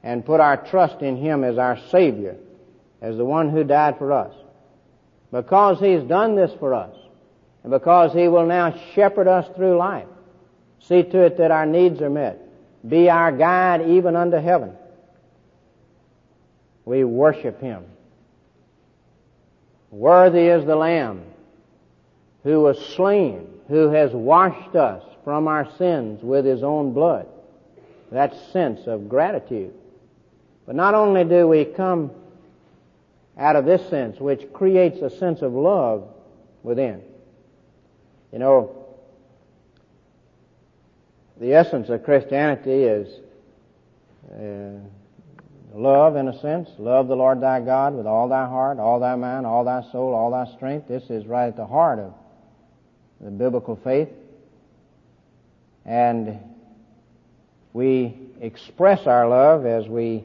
and 0.04 0.26
put 0.26 0.40
our 0.40 0.58
trust 0.58 1.02
in 1.02 1.18
him 1.18 1.44
as 1.44 1.58
our 1.58 1.78
Savior 1.92 2.36
as 3.02 3.18
the 3.18 3.26
one 3.26 3.52
who 3.52 3.64
died 3.64 4.00
for 4.00 4.12
us. 4.12 4.34
Because 5.32 5.80
He's 5.80 6.04
done 6.04 6.36
this 6.36 6.52
for 6.60 6.74
us, 6.74 6.96
and 7.64 7.72
because 7.72 8.14
He 8.14 8.28
will 8.28 8.46
now 8.46 8.80
shepherd 8.94 9.28
us 9.28 9.46
through 9.56 9.78
life, 9.78 10.08
see 10.80 11.04
to 11.04 11.24
it 11.24 11.38
that 11.38 11.52
our 11.52 11.66
needs 11.66 12.02
are 12.02 12.10
met, 12.10 12.40
be 12.88 13.10
our 13.10 13.32
guide 13.32 13.82
even 13.90 14.16
unto 14.16 14.38
heaven, 14.38 14.72
we 16.86 17.04
worship 17.04 17.60
Him. 17.60 17.84
Worthy 19.92 20.48
is 20.48 20.66
the 20.66 20.76
Lamb 20.76 21.24
who 22.46 22.62
was 22.62 22.80
slain, 22.96 23.48
who 23.68 23.90
has 23.90 24.12
washed 24.12 24.76
us 24.76 25.04
from 25.24 25.48
our 25.48 25.68
sins 25.78 26.22
with 26.22 26.46
His 26.46 26.62
own 26.62 26.94
blood. 26.94 27.28
That 28.12 28.36
sense 28.54 28.86
of 28.86 29.10
gratitude. 29.10 29.74
But 30.68 30.76
not 30.76 30.94
only 30.94 31.24
do 31.24 31.48
we 31.48 31.66
come 31.66 32.12
out 33.36 33.56
of 33.56 33.66
this 33.66 33.90
sense, 33.90 34.20
which 34.20 34.54
creates 34.54 35.02
a 35.02 35.10
sense 35.10 35.42
of 35.42 35.54
love 35.54 36.08
within. 36.62 37.02
You 38.32 38.38
know, 38.38 38.86
the 41.42 41.56
essence 41.56 41.90
of 41.90 42.04
Christianity 42.04 42.84
is 42.84 43.20
uh, 44.32 44.88
love, 45.74 46.16
in 46.16 46.28
a 46.28 46.40
sense. 46.42 46.70
Love 46.78 47.08
the 47.08 47.16
Lord 47.16 47.42
thy 47.42 47.60
God 47.60 47.96
with 47.96 48.06
all 48.06 48.30
thy 48.30 48.46
heart, 48.46 48.78
all 48.78 49.00
thy 49.00 49.16
mind, 49.16 49.48
all 49.48 49.64
thy 49.64 49.82
soul, 49.92 50.14
all 50.14 50.30
thy 50.30 50.46
strength. 50.56 50.88
This 50.88 51.10
is 51.10 51.26
right 51.26 51.48
at 51.48 51.58
the 51.58 51.66
heart 51.66 51.98
of 51.98 52.14
the 53.22 53.32
biblical 53.32 53.76
faith. 53.76 54.10
And 55.86 56.40
we 57.74 58.18
express 58.42 59.06
our 59.06 59.28
love 59.28 59.66
as 59.66 59.88
we 59.88 60.24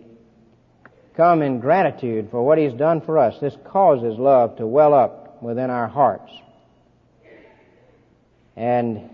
come 1.17 1.43
in 1.43 1.61
gratitude 1.61 2.29
for 2.31 2.43
what 2.43 2.59
He's 2.59 2.73
done 2.73 3.01
for 3.01 3.19
us. 3.19 3.39
This 3.41 3.57
causes 3.65 4.19
love 4.19 4.57
to 4.57 4.67
well 4.67 4.95
up 4.95 5.43
within 5.43 5.71
our 5.71 5.89
hearts. 5.89 6.33
And 8.57 9.09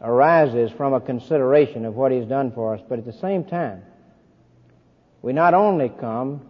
arises 0.00 0.72
from 0.72 0.94
a 0.94 1.00
consideration 1.00 1.84
of 1.84 1.94
what 1.94 2.12
He's 2.12 2.26
done 2.26 2.52
for 2.52 2.74
us, 2.74 2.80
but 2.88 2.98
at 2.98 3.04
the 3.04 3.12
same 3.12 3.44
time, 3.44 3.82
we 5.22 5.32
not 5.32 5.54
only 5.54 5.88
come 5.88 6.42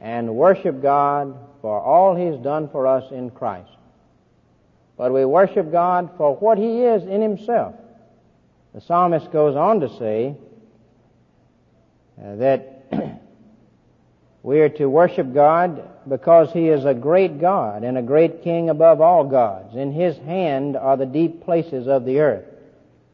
and 0.00 0.34
worship 0.34 0.82
God 0.82 1.36
for 1.62 1.80
all 1.80 2.14
He's 2.14 2.38
done 2.42 2.68
for 2.68 2.86
us 2.86 3.10
in 3.10 3.30
Christ, 3.30 3.70
but 4.98 5.12
we 5.12 5.24
worship 5.24 5.72
God 5.72 6.10
for 6.18 6.36
what 6.36 6.58
He 6.58 6.82
is 6.82 7.04
in 7.04 7.22
Himself. 7.22 7.74
The 8.74 8.80
psalmist 8.80 9.30
goes 9.32 9.54
on 9.54 9.80
to 9.80 9.88
say, 9.98 10.36
uh, 12.22 12.36
that 12.36 12.84
we 14.42 14.60
are 14.60 14.68
to 14.70 14.86
worship 14.86 15.32
God 15.32 15.88
because 16.08 16.52
He 16.52 16.68
is 16.68 16.84
a 16.84 16.94
great 16.94 17.40
God 17.40 17.84
and 17.84 17.96
a 17.96 18.02
great 18.02 18.42
King 18.42 18.70
above 18.70 19.00
all 19.00 19.24
gods. 19.24 19.74
In 19.74 19.92
His 19.92 20.16
hand 20.18 20.76
are 20.76 20.96
the 20.96 21.06
deep 21.06 21.44
places 21.44 21.86
of 21.86 22.04
the 22.04 22.20
earth. 22.20 22.44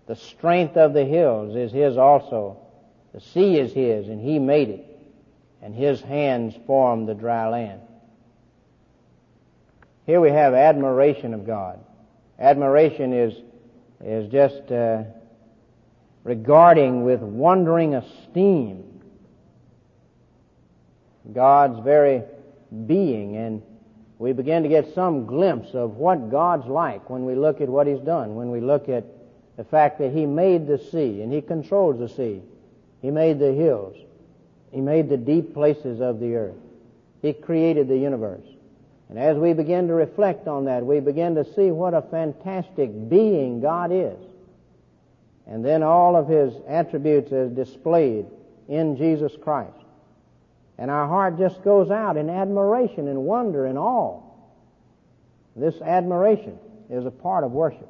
The 0.07 0.17
strength 0.17 0.77
of 0.77 0.95
the 0.95 1.05
hills 1.05 1.55
is 1.55 1.71
His 1.71 1.97
also. 1.97 2.57
The 3.13 3.21
sea 3.21 3.59
is 3.59 3.73
His, 3.73 4.09
and 4.09 4.21
He 4.21 4.39
made 4.39 4.69
it, 4.69 4.87
and 5.63 5.75
His 5.75 6.01
hands 6.01 6.55
formed 6.67 7.09
the 7.09 7.15
dry 7.15 7.49
land. 7.49 7.81
Here 10.09 10.23
we 10.23 10.31
have 10.31 10.55
admiration 10.55 11.35
of 11.35 11.47
God. 11.47 11.79
Admiration 12.39 13.13
is, 13.13 13.35
is 14.03 14.33
just 14.33 14.73
uh, 14.73 15.03
regarding 16.25 17.05
with 17.05 17.21
wondering 17.21 17.95
esteem 17.95 19.03
God's 21.31 21.85
very 21.85 22.23
being 22.87 23.37
and 23.37 23.63
we 24.19 24.33
begin 24.33 24.63
to 24.63 24.71
get 24.71 24.95
some 24.95 25.27
glimpse 25.27 25.75
of 25.75 25.97
what 25.97 26.31
God's 26.31 26.67
like 26.69 27.11
when 27.11 27.27
we 27.27 27.35
look 27.35 27.61
at 27.61 27.69
what 27.69 27.87
He's 27.87 28.01
done, 28.01 28.35
when 28.35 28.51
we 28.51 28.63
look 28.63 28.89
at 28.89 29.05
the 29.59 29.65
fact 29.65 29.99
that 29.99 30.13
He 30.13 30.25
made 30.25 30.67
the 30.67 30.79
sea 30.79 31.21
and 31.21 31.31
He 31.31 31.43
controls 31.43 31.99
the 31.99 32.09
sea. 32.09 32.41
He 33.03 33.11
made 33.11 33.39
the 33.39 33.53
hills. 33.53 33.95
He 34.73 34.81
made 34.81 35.11
the 35.11 35.19
deep 35.19 35.53
places 35.53 36.01
of 36.01 36.19
the 36.19 36.35
earth. 36.35 36.57
He 37.21 37.35
created 37.35 37.89
the 37.89 37.99
universe. 37.99 38.47
And 39.09 39.19
as 39.19 39.37
we 39.39 39.55
begin 39.55 39.89
to 39.89 39.95
reflect 39.95 40.47
on 40.47 40.67
that, 40.67 40.85
we 40.85 41.01
begin 41.01 41.35
to 41.37 41.45
see 41.55 41.71
what 41.71 41.95
a 41.95 42.03
fantastic 42.03 42.91
being 43.09 43.61
God 43.61 43.91
is. 43.93 44.19
And 45.47 45.65
then 45.65 45.83
all 45.83 46.15
of 46.15 46.29
His 46.29 46.53
attributes 46.69 47.33
as 47.33 47.51
displayed 47.51 48.27
in 48.69 48.97
Jesus 48.97 49.33
Christ. 49.43 49.73
And 50.77 50.91
our 50.91 51.09
heart 51.09 51.39
just 51.39 51.63
goes 51.65 51.91
out 51.91 52.17
in 52.17 52.29
admiration 52.29 53.09
and 53.09 53.25
wonder 53.25 53.65
and 53.65 53.79
awe. 53.79 54.21
This 55.57 55.81
admiration 55.81 56.59
is 56.91 57.07
a 57.07 57.11
part 57.11 57.45
of 57.45 57.53
worship. 57.53 57.89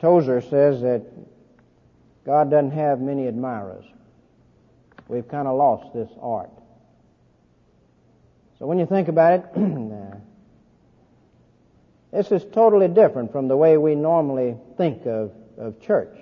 Tozer 0.00 0.40
says 0.40 0.80
that 0.80 1.02
God 2.24 2.50
doesn't 2.50 2.70
have 2.70 3.00
many 3.00 3.26
admirers. 3.26 3.84
We've 5.08 5.26
kind 5.26 5.48
of 5.48 5.56
lost 5.56 5.94
this 5.94 6.10
art. 6.20 6.50
So 8.58 8.66
when 8.66 8.78
you 8.78 8.86
think 8.86 9.08
about 9.08 9.40
it, 9.40 9.54
this 12.12 12.30
is 12.30 12.44
totally 12.52 12.88
different 12.88 13.32
from 13.32 13.48
the 13.48 13.56
way 13.56 13.78
we 13.78 13.94
normally 13.94 14.56
think 14.76 15.06
of, 15.06 15.32
of 15.56 15.80
church. 15.80 16.14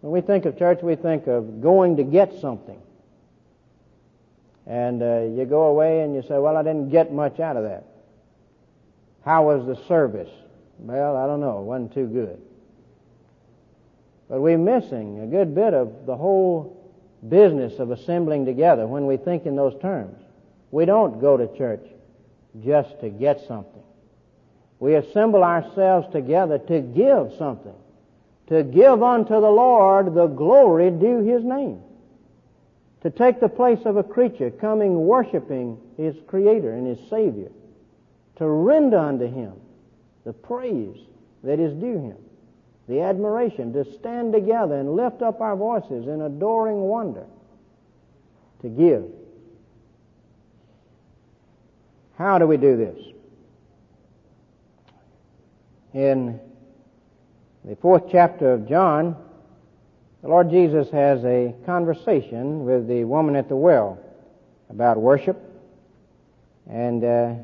When 0.00 0.12
we 0.12 0.22
think 0.22 0.46
of 0.46 0.58
church, 0.58 0.80
we 0.82 0.96
think 0.96 1.26
of 1.26 1.60
going 1.60 1.96
to 1.98 2.02
get 2.02 2.40
something. 2.40 2.80
And 4.66 5.02
uh, 5.02 5.20
you 5.36 5.44
go 5.44 5.64
away 5.64 6.00
and 6.00 6.14
you 6.14 6.22
say, 6.22 6.38
well, 6.38 6.56
I 6.56 6.62
didn't 6.62 6.90
get 6.90 7.12
much 7.12 7.40
out 7.40 7.56
of 7.56 7.64
that. 7.64 7.84
How 9.24 9.44
was 9.44 9.66
the 9.66 9.76
service? 9.86 10.30
Well, 10.78 11.16
I 11.16 11.26
don't 11.26 11.40
know. 11.40 11.58
It 11.58 11.64
wasn't 11.64 11.92
too 11.92 12.06
good. 12.06 12.40
But 14.28 14.40
we're 14.40 14.56
missing 14.56 15.20
a 15.20 15.26
good 15.26 15.54
bit 15.54 15.74
of 15.74 16.06
the 16.06 16.16
whole 16.16 16.79
business 17.28 17.78
of 17.78 17.90
assembling 17.90 18.46
together 18.46 18.86
when 18.86 19.06
we 19.06 19.16
think 19.16 19.46
in 19.46 19.56
those 19.56 19.80
terms. 19.80 20.16
We 20.70 20.84
don't 20.84 21.20
go 21.20 21.36
to 21.36 21.56
church 21.56 21.86
just 22.64 23.00
to 23.00 23.10
get 23.10 23.40
something. 23.46 23.82
We 24.78 24.94
assemble 24.94 25.44
ourselves 25.44 26.10
together 26.12 26.58
to 26.58 26.80
give 26.80 27.32
something 27.36 27.74
to 28.50 28.64
give 28.64 29.00
unto 29.02 29.34
the 29.40 29.50
Lord 29.50 30.12
the 30.12 30.26
glory 30.26 30.90
due 30.90 31.22
His 31.22 31.44
name. 31.44 31.80
To 33.02 33.10
take 33.10 33.40
the 33.40 33.48
place 33.48 33.78
of 33.86 33.96
a 33.96 34.02
creature 34.02 34.50
coming 34.50 35.06
worshiping 35.06 35.78
His 35.96 36.16
Creator 36.26 36.72
and 36.72 36.86
His 36.86 36.98
Savior. 37.08 37.50
To 38.36 38.46
render 38.46 38.98
unto 38.98 39.26
Him 39.26 39.52
the 40.24 40.32
praise 40.32 40.98
that 41.44 41.60
is 41.60 41.72
due 41.74 41.98
Him. 41.98 42.16
The 42.90 43.02
admiration, 43.02 43.72
to 43.74 43.84
stand 43.84 44.32
together 44.32 44.74
and 44.74 44.96
lift 44.96 45.22
up 45.22 45.40
our 45.40 45.54
voices 45.54 46.08
in 46.08 46.22
adoring 46.22 46.80
wonder. 46.80 47.24
To 48.62 48.68
give. 48.68 49.04
How 52.18 52.38
do 52.38 52.48
we 52.48 52.56
do 52.56 52.76
this? 52.76 52.98
In 55.94 56.40
the 57.64 57.76
fourth 57.76 58.10
chapter 58.10 58.54
of 58.54 58.68
John, 58.68 59.14
the 60.22 60.28
Lord 60.28 60.50
Jesus 60.50 60.90
has 60.90 61.24
a 61.24 61.54
conversation 61.64 62.64
with 62.64 62.88
the 62.88 63.04
woman 63.04 63.36
at 63.36 63.48
the 63.48 63.54
well 63.54 64.00
about 64.68 64.96
worship. 64.96 65.40
And 66.68 67.04
uh, 67.04 67.34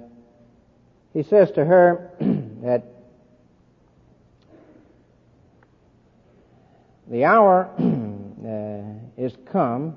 he 1.12 1.22
says 1.22 1.52
to 1.52 1.64
her 1.64 2.10
that 2.62 2.95
the 7.08 7.24
hour 7.24 7.70
uh, 7.78 9.22
is 9.22 9.36
come, 9.46 9.96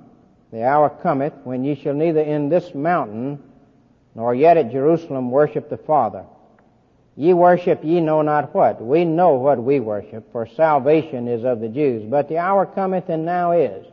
the 0.52 0.64
hour 0.64 0.90
cometh, 0.90 1.34
when 1.44 1.64
ye 1.64 1.76
shall 1.76 1.94
neither 1.94 2.22
in 2.22 2.50
this 2.50 2.74
mountain 2.74 3.42
nor 4.16 4.34
yet 4.34 4.58
at 4.58 4.72
Jerusalem 4.72 5.32
worship 5.32 5.70
the 5.70 5.78
Father. 5.78 6.26
Ye 7.16 7.34
worship 7.34 7.84
ye 7.84 8.00
know 8.00 8.22
not 8.22 8.54
what. 8.56 8.82
We 8.82 9.06
know 9.06 9.34
what 9.34 9.62
we 9.62 9.80
worship, 9.80 10.32
for 10.32 10.48
salvation 10.48 11.28
is 11.28 11.44
of 11.44 11.60
the 11.60 11.68
Jews. 11.68 12.06
But 12.10 12.30
the 12.30 12.38
hour 12.38 12.66
cometh 12.66 13.10
and 13.10 13.26
now 13.26 13.52
is, 13.52 13.86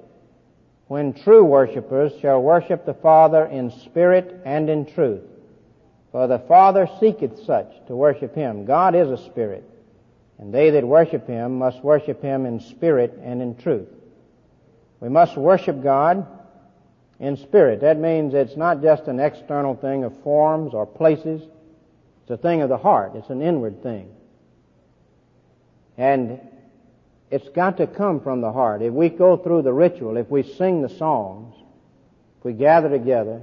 when 0.87 1.13
true 1.13 1.45
worshippers 1.45 2.13
shall 2.21 2.41
worship 2.41 2.87
the 2.87 2.95
Father 2.95 3.45
in 3.47 3.71
spirit 3.71 4.41
and 4.45 4.71
in 4.71 4.87
truth. 4.87 5.23
For 6.13 6.27
the 6.27 6.39
Father 6.39 6.89
seeketh 7.01 7.45
such 7.45 7.67
to 7.89 7.97
worship 7.97 8.35
him. 8.35 8.65
God 8.65 8.95
is 8.95 9.11
a 9.11 9.23
spirit, 9.25 9.69
and 10.39 10.53
they 10.53 10.71
that 10.71 10.87
worship 10.87 11.27
him 11.27 11.59
must 11.59 11.83
worship 11.83 12.23
him 12.23 12.47
in 12.47 12.61
spirit 12.61 13.19
and 13.23 13.41
in 13.41 13.57
truth. 13.57 13.89
We 15.01 15.09
must 15.09 15.37
worship 15.37 15.83
God 15.83 16.27
in 17.19 17.37
spirit. 17.37 17.81
That 17.81 17.99
means 17.99 18.35
it's 18.35 18.57
not 18.57 18.83
just 18.83 19.05
an 19.05 19.21
external 19.21 19.75
thing 19.75 20.05
of 20.05 20.23
forms 20.23 20.75
or 20.75 20.87
places. 20.87 21.43
It's 22.23 22.31
a 22.31 22.37
thing 22.37 22.63
of 22.63 22.69
the 22.69 22.77
heart. 22.77 23.13
It's 23.15 23.31
an 23.31 23.41
inward 23.41 23.83
thing. 23.83 24.11
And 25.97 26.41
it's 27.31 27.49
got 27.49 27.79
to 27.79 27.87
come 27.87 28.21
from 28.21 28.41
the 28.41 28.53
heart. 28.53 28.83
If 28.83 28.93
we 28.93 29.09
go 29.09 29.37
through 29.37 29.63
the 29.63 29.73
ritual, 29.73 30.17
if 30.17 30.29
we 30.29 30.43
sing 30.43 30.83
the 30.83 30.89
songs, 30.89 31.55
if 32.39 32.45
we 32.45 32.53
gather 32.53 32.89
together, 32.89 33.41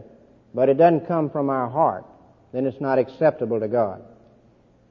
but 0.54 0.70
it 0.70 0.76
doesn't 0.76 1.08
come 1.08 1.30
from 1.30 1.50
our 1.50 1.70
heart, 1.70 2.06
then 2.52 2.68
it's 2.68 2.80
not 2.80 3.00
acceptable 3.00 3.60
to 3.60 3.68
God. 3.68 4.04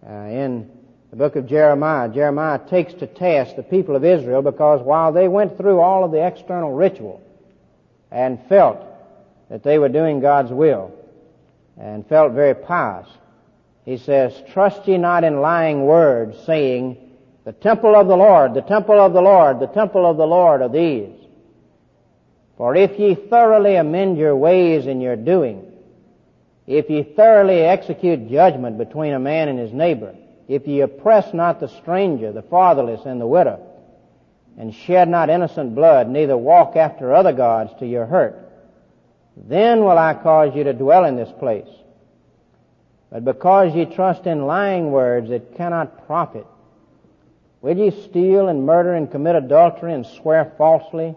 Uh, 0.04 0.10
in 0.10 0.70
the 1.12 1.18
book 1.18 1.36
of 1.36 1.46
Jeremiah, 1.46 2.08
Jeremiah 2.08 2.58
takes 2.70 2.94
to 2.94 3.06
task 3.06 3.54
the 3.54 3.62
people 3.62 3.96
of 3.96 4.04
Israel 4.04 4.40
because 4.40 4.80
while 4.80 5.12
they 5.12 5.28
went 5.28 5.58
through 5.58 5.78
all 5.78 6.04
of 6.04 6.10
the 6.10 6.26
external 6.26 6.72
ritual 6.72 7.20
and 8.10 8.40
felt 8.48 8.82
that 9.50 9.62
they 9.62 9.78
were 9.78 9.90
doing 9.90 10.20
God's 10.20 10.50
will 10.50 10.90
and 11.78 12.06
felt 12.06 12.32
very 12.32 12.54
pious, 12.54 13.06
he 13.84 13.98
says, 13.98 14.32
Trust 14.54 14.88
ye 14.88 14.96
not 14.96 15.22
in 15.22 15.42
lying 15.42 15.84
words, 15.84 16.38
saying, 16.46 16.96
The 17.44 17.52
temple 17.52 17.94
of 17.94 18.08
the 18.08 18.16
Lord, 18.16 18.54
the 18.54 18.62
temple 18.62 18.98
of 18.98 19.12
the 19.12 19.20
Lord, 19.20 19.60
the 19.60 19.66
temple 19.66 20.06
of 20.06 20.16
the 20.16 20.26
Lord 20.26 20.62
are 20.62 20.70
these. 20.70 21.14
For 22.56 22.74
if 22.74 22.98
ye 22.98 23.16
thoroughly 23.16 23.76
amend 23.76 24.16
your 24.16 24.34
ways 24.34 24.86
in 24.86 25.02
your 25.02 25.16
doing, 25.16 25.70
if 26.66 26.88
ye 26.88 27.02
thoroughly 27.02 27.60
execute 27.60 28.30
judgment 28.30 28.78
between 28.78 29.12
a 29.12 29.18
man 29.18 29.50
and 29.50 29.58
his 29.58 29.74
neighbor, 29.74 30.14
if 30.48 30.66
ye 30.66 30.80
oppress 30.80 31.32
not 31.32 31.60
the 31.60 31.68
stranger, 31.68 32.32
the 32.32 32.42
fatherless, 32.42 33.02
and 33.04 33.20
the 33.20 33.26
widow, 33.26 33.60
and 34.58 34.74
shed 34.74 35.08
not 35.08 35.30
innocent 35.30 35.74
blood, 35.74 36.08
neither 36.08 36.36
walk 36.36 36.76
after 36.76 37.14
other 37.14 37.32
gods 37.32 37.72
to 37.78 37.86
your 37.86 38.06
hurt, 38.06 38.38
then 39.36 39.80
will 39.80 39.98
I 39.98 40.14
cause 40.14 40.54
you 40.54 40.64
to 40.64 40.72
dwell 40.72 41.04
in 41.04 41.16
this 41.16 41.32
place. 41.38 41.68
But 43.10 43.24
because 43.24 43.74
ye 43.74 43.84
trust 43.86 44.26
in 44.26 44.46
lying 44.46 44.90
words 44.90 45.30
that 45.30 45.56
cannot 45.56 46.06
profit, 46.06 46.46
will 47.60 47.76
ye 47.76 47.90
steal 47.90 48.48
and 48.48 48.66
murder 48.66 48.94
and 48.94 49.10
commit 49.10 49.36
adultery 49.36 49.92
and 49.94 50.06
swear 50.06 50.52
falsely, 50.58 51.14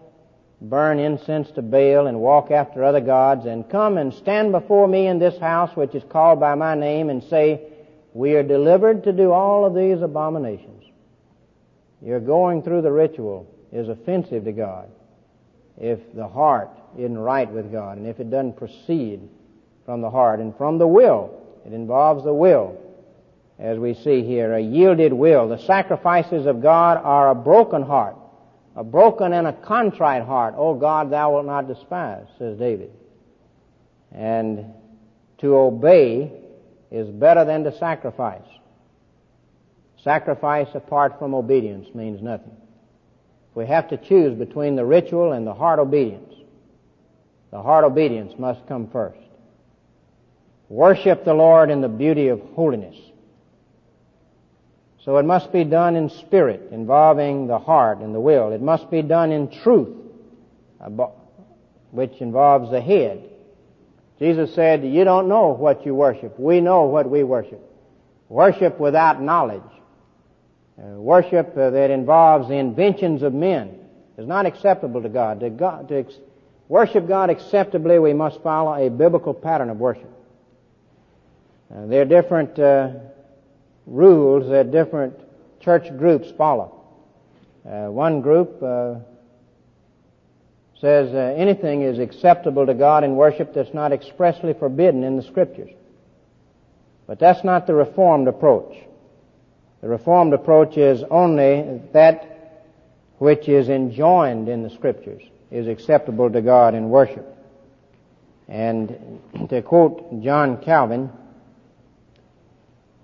burn 0.60 0.98
incense 0.98 1.50
to 1.52 1.62
Baal 1.62 2.06
and 2.06 2.20
walk 2.20 2.50
after 2.50 2.84
other 2.84 3.00
gods, 3.00 3.44
and 3.46 3.68
come 3.68 3.98
and 3.98 4.14
stand 4.14 4.52
before 4.52 4.88
me 4.88 5.06
in 5.06 5.18
this 5.18 5.38
house 5.38 5.74
which 5.76 5.94
is 5.94 6.04
called 6.04 6.40
by 6.40 6.54
my 6.54 6.74
name 6.74 7.10
and 7.10 7.22
say, 7.24 7.60
we 8.16 8.34
are 8.34 8.42
delivered 8.42 9.04
to 9.04 9.12
do 9.12 9.30
all 9.30 9.66
of 9.66 9.74
these 9.74 10.00
abominations. 10.00 10.84
Your 12.00 12.18
going 12.18 12.62
through 12.62 12.80
the 12.80 12.90
ritual 12.90 13.46
is 13.72 13.90
offensive 13.90 14.44
to 14.44 14.52
God 14.52 14.88
if 15.78 15.98
the 16.14 16.26
heart 16.26 16.70
isn't 16.96 17.18
right 17.18 17.50
with 17.50 17.70
God 17.70 17.98
and 17.98 18.06
if 18.06 18.18
it 18.18 18.30
doesn't 18.30 18.56
proceed 18.56 19.20
from 19.84 20.00
the 20.00 20.08
heart 20.08 20.40
and 20.40 20.56
from 20.56 20.78
the 20.78 20.86
will 20.86 21.42
it 21.66 21.74
involves 21.74 22.24
the 22.24 22.32
will, 22.32 22.78
as 23.58 23.78
we 23.78 23.92
see 23.92 24.22
here, 24.22 24.54
a 24.54 24.60
yielded 24.60 25.12
will. 25.12 25.48
The 25.48 25.58
sacrifices 25.58 26.46
of 26.46 26.62
God 26.62 26.98
are 27.02 27.30
a 27.30 27.34
broken 27.34 27.82
heart, 27.82 28.16
a 28.76 28.84
broken 28.84 29.32
and 29.32 29.46
a 29.46 29.52
contrite 29.52 30.22
heart. 30.22 30.54
O 30.56 30.74
God, 30.74 31.10
thou 31.10 31.32
wilt 31.32 31.46
not 31.46 31.66
despise, 31.66 32.26
says 32.38 32.56
David. 32.58 32.92
And 34.12 34.66
to 35.38 35.56
obey 35.56 36.30
is 36.90 37.08
better 37.08 37.44
than 37.44 37.64
to 37.64 37.76
sacrifice. 37.78 38.46
Sacrifice 40.02 40.68
apart 40.74 41.18
from 41.18 41.34
obedience 41.34 41.88
means 41.94 42.22
nothing. 42.22 42.56
We 43.54 43.66
have 43.66 43.88
to 43.88 43.96
choose 43.96 44.38
between 44.38 44.76
the 44.76 44.84
ritual 44.84 45.32
and 45.32 45.46
the 45.46 45.54
heart 45.54 45.78
obedience, 45.78 46.34
the 47.50 47.62
heart 47.62 47.84
obedience 47.84 48.34
must 48.38 48.66
come 48.68 48.88
first. 48.90 49.18
Worship 50.68 51.24
the 51.24 51.34
Lord 51.34 51.70
in 51.70 51.80
the 51.80 51.88
beauty 51.88 52.28
of 52.28 52.40
holiness. 52.54 52.96
So 55.04 55.16
it 55.18 55.24
must 55.24 55.52
be 55.52 55.62
done 55.62 55.94
in 55.94 56.10
spirit, 56.10 56.68
involving 56.72 57.46
the 57.46 57.58
heart 57.58 57.98
and 57.98 58.12
the 58.14 58.20
will. 58.20 58.52
It 58.52 58.60
must 58.60 58.90
be 58.90 59.02
done 59.02 59.30
in 59.30 59.48
truth, 59.48 59.96
which 61.92 62.20
involves 62.20 62.70
the 62.72 62.80
head. 62.80 63.30
Jesus 64.18 64.54
said, 64.54 64.84
you 64.84 65.04
don't 65.04 65.28
know 65.28 65.48
what 65.48 65.84
you 65.84 65.94
worship. 65.94 66.38
We 66.38 66.60
know 66.60 66.84
what 66.84 67.08
we 67.08 67.22
worship. 67.22 67.60
Worship 68.28 68.80
without 68.80 69.20
knowledge. 69.20 69.62
Uh, 70.78 71.00
worship 71.00 71.56
uh, 71.56 71.70
that 71.70 71.90
involves 71.90 72.48
the 72.48 72.54
inventions 72.54 73.22
of 73.22 73.32
men 73.32 73.78
is 74.18 74.26
not 74.26 74.46
acceptable 74.46 75.02
to 75.02 75.08
God. 75.08 75.40
To, 75.40 75.50
God, 75.50 75.88
to 75.88 75.98
ex- 75.98 76.18
worship 76.68 77.06
God 77.06 77.30
acceptably, 77.30 77.98
we 77.98 78.14
must 78.14 78.42
follow 78.42 78.74
a 78.74 78.90
biblical 78.90 79.34
pattern 79.34 79.70
of 79.70 79.78
worship. 79.78 80.10
Uh, 81.74 81.86
there 81.86 82.02
are 82.02 82.06
different 82.06 82.58
uh, 82.58 82.90
rules 83.86 84.48
that 84.48 84.70
different 84.70 85.14
church 85.60 85.94
groups 85.98 86.30
follow. 86.36 86.72
Uh, 87.68 87.90
one 87.90 88.20
group 88.20 88.62
uh, 88.62 88.94
says 90.80 91.14
uh, 91.14 91.34
anything 91.36 91.82
is 91.82 91.98
acceptable 91.98 92.66
to 92.66 92.74
God 92.74 93.02
in 93.02 93.16
worship 93.16 93.54
that's 93.54 93.72
not 93.72 93.92
expressly 93.92 94.52
forbidden 94.52 95.04
in 95.04 95.16
the 95.16 95.22
Scriptures. 95.22 95.70
But 97.06 97.18
that's 97.18 97.44
not 97.44 97.66
the 97.66 97.74
Reformed 97.74 98.28
approach. 98.28 98.74
The 99.80 99.88
Reformed 99.88 100.34
approach 100.34 100.76
is 100.76 101.02
only 101.10 101.80
that 101.92 102.64
which 103.18 103.48
is 103.48 103.68
enjoined 103.68 104.48
in 104.48 104.62
the 104.62 104.70
Scriptures 104.70 105.22
is 105.50 105.68
acceptable 105.68 106.30
to 106.30 106.42
God 106.42 106.74
in 106.74 106.90
worship. 106.90 107.26
And 108.48 109.20
to 109.48 109.62
quote 109.62 110.22
John 110.22 110.62
Calvin, 110.62 111.10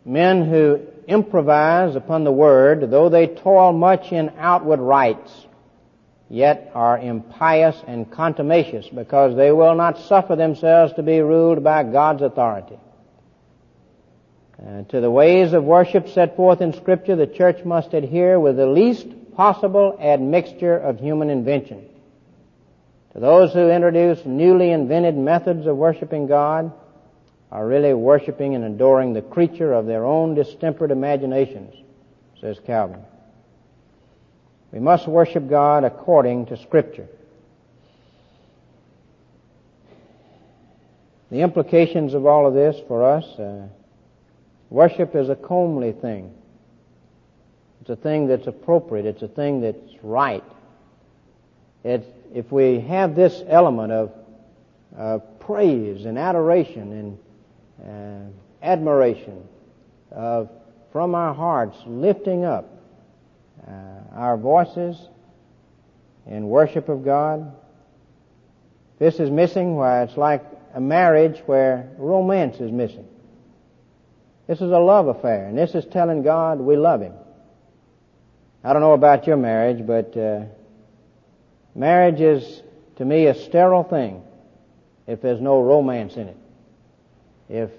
men 0.05 0.49
who 0.49 0.81
improvise 1.07 1.97
upon 1.97 2.25
the 2.25 2.33
word, 2.33 2.91
though 2.91 3.09
they 3.09 3.27
toil 3.27 3.73
much 3.73 4.13
in 4.13 4.33
outward 4.39 4.81
rites, 4.81 5.47
yet 6.33 6.73
are 6.75 6.99
impious 6.99 7.77
and 7.87 8.11
contumacious 8.11 8.88
because 8.88 9.37
they 9.37 9.53
will 9.53 9.75
not 9.75 9.99
suffer 9.99 10.35
themselves 10.35 10.95
to 10.95 11.03
be 11.03 11.21
ruled 11.21 11.62
by 11.62 11.85
God's 11.85 12.23
authority. 12.23 12.79
Uh, 14.59 14.83
to 14.85 15.03
the 15.03 15.11
ways 15.11 15.53
of 15.53 15.62
worship 15.62 16.09
set 16.09 16.35
forth 16.35 16.62
in 16.62 16.73
scripture, 16.73 17.16
the 17.16 17.27
church 17.27 17.62
must 17.66 17.92
adhere 17.92 18.40
with 18.40 18.57
the 18.57 18.66
least 18.66 19.07
possible 19.37 19.99
admixture 20.01 20.77
of 20.77 20.99
human 20.99 21.29
invention. 21.29 21.85
To 23.12 23.21
those 23.21 23.53
who 23.53 23.68
introduce 23.68 24.25
newly 24.25 24.71
invented 24.71 25.14
methods 25.14 25.66
of 25.66 25.77
worshiping 25.77 26.29
God, 26.29 26.73
are 27.51 27.66
really 27.66 27.92
worshiping 27.92 28.55
and 28.55 28.64
adoring 28.64 29.12
the 29.12 29.21
creature 29.21 29.75
of 29.75 29.85
their 29.85 30.07
own 30.07 30.35
distempered 30.35 30.90
imaginations, 30.90 31.75
says 32.40 32.59
Calvin. 32.64 33.05
We 34.73 34.81
must 34.81 35.07
worship 35.07 35.49
God 35.49 35.85
according 35.85 36.47
to 36.47 36.57
Scripture. 36.57 37.07
The 41.31 41.41
implications 41.41 42.15
of 42.15 42.27
all 42.27 42.47
of 42.47 42.55
this 42.55 42.77
for 42.89 43.05
us, 43.05 43.25
uh, 43.39 43.69
worship 44.71 45.15
is 45.15 45.29
a 45.29 45.37
comely 45.37 45.93
thing. 45.93 46.35
It's 47.83 47.91
a 47.91 47.97
thing 47.97 48.29
that's 48.29 48.47
appropriate. 48.47 49.07
It's 49.07 49.23
a 49.23 49.29
thing 49.29 49.61
that's 49.61 50.03
right. 50.03 50.45
If 51.85 52.51
we 52.51 52.81
have 52.81 53.15
this 53.15 53.43
element 53.49 53.93
of 53.93 54.13
uh, 54.97 55.19
praise 55.41 56.05
and 56.05 56.19
adoration 56.19 57.19
and 57.83 58.33
uh, 58.63 58.65
admiration 58.65 59.43
from 60.11 61.15
our 61.15 61.35
hearts 61.35 61.77
lifting 61.87 62.45
up 62.45 62.82
uh, 63.66 64.14
our 64.14 64.37
voices 64.37 64.96
in 66.27 66.48
worship 66.48 66.88
of 66.88 67.05
God. 67.05 67.55
This 68.98 69.18
is 69.18 69.31
missing 69.31 69.77
why 69.77 70.03
it's 70.03 70.16
like 70.16 70.44
a 70.75 70.81
marriage 70.81 71.40
where 71.46 71.90
romance 71.98 72.61
is 72.61 72.70
missing. 72.70 73.07
This 74.46 74.61
is 74.61 74.70
a 74.70 74.79
love 74.79 75.09
affair, 75.09 75.46
and 75.46 75.57
this 75.57 75.75
is 75.75 75.85
telling 75.87 76.22
God 76.22 76.61
we 76.61 76.77
love 76.77 77.01
Him. 77.01 77.14
I 78.64 78.72
don't 78.72 78.83
know 78.83 78.92
about 78.92 79.27
your 79.27 79.37
marriage, 79.37 79.87
but 79.87 80.16
uh, 80.16 80.44
marriage 81.75 82.20
is 82.20 82.62
to 82.96 83.05
me 83.05 83.27
a 83.27 83.35
sterile 83.35 83.85
thing 83.85 84.22
if 85.07 85.20
there's 85.20 85.40
no 85.40 85.61
romance 85.61 86.16
in 86.16 86.29
it 86.29 86.37
if 87.53 87.70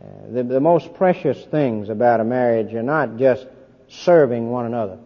uh, 0.00 0.04
the, 0.32 0.42
the 0.44 0.60
most 0.60 0.94
precious 0.94 1.44
things 1.46 1.88
about 1.88 2.20
a 2.20 2.24
marriage 2.24 2.72
are 2.72 2.82
not 2.82 3.16
just 3.16 3.46
serving 3.92 4.50
one 4.50 4.66
another, 4.66 4.98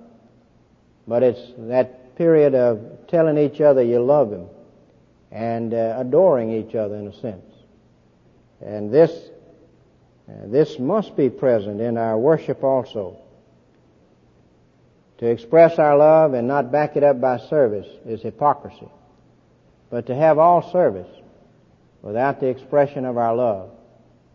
but 1.07 1.23
it's 1.23 1.41
that 1.59 2.17
period 2.17 2.55
of 2.55 3.07
telling 3.09 3.37
each 3.37 3.61
other 3.61 3.83
you 3.83 4.01
love 4.01 4.31
them 4.31 4.47
and 5.31 5.75
uh, 5.75 5.97
adoring 5.99 6.51
each 6.51 6.75
other 6.75 6.97
in 6.97 7.07
a 7.09 7.21
sense. 7.21 7.45
And 8.61 8.93
this, 8.93 9.11
uh, 10.29 10.33
this 10.47 10.79
must 10.79 11.17
be 11.17 11.29
present 11.29 11.81
in 11.81 11.99
our 11.99 12.17
worship 12.17 12.65
also. 12.65 13.19
To 15.19 15.27
express 15.27 15.79
our 15.79 15.97
love 15.97 16.35
and 16.35 16.47
not 16.47 16.71
back 16.71 16.97
it 16.97 17.03
up 17.03 17.21
by 17.21 17.39
service 17.39 17.87
is 18.05 18.23
hypocrisy. 18.23 18.89
But 19.91 20.07
to 20.07 20.15
have 20.15 20.39
all 20.39 20.71
service 20.73 21.09
without 22.03 22.41
the 22.41 22.49
expression 22.49 23.05
of 23.05 23.17
our 23.17 23.35
love 23.35 23.71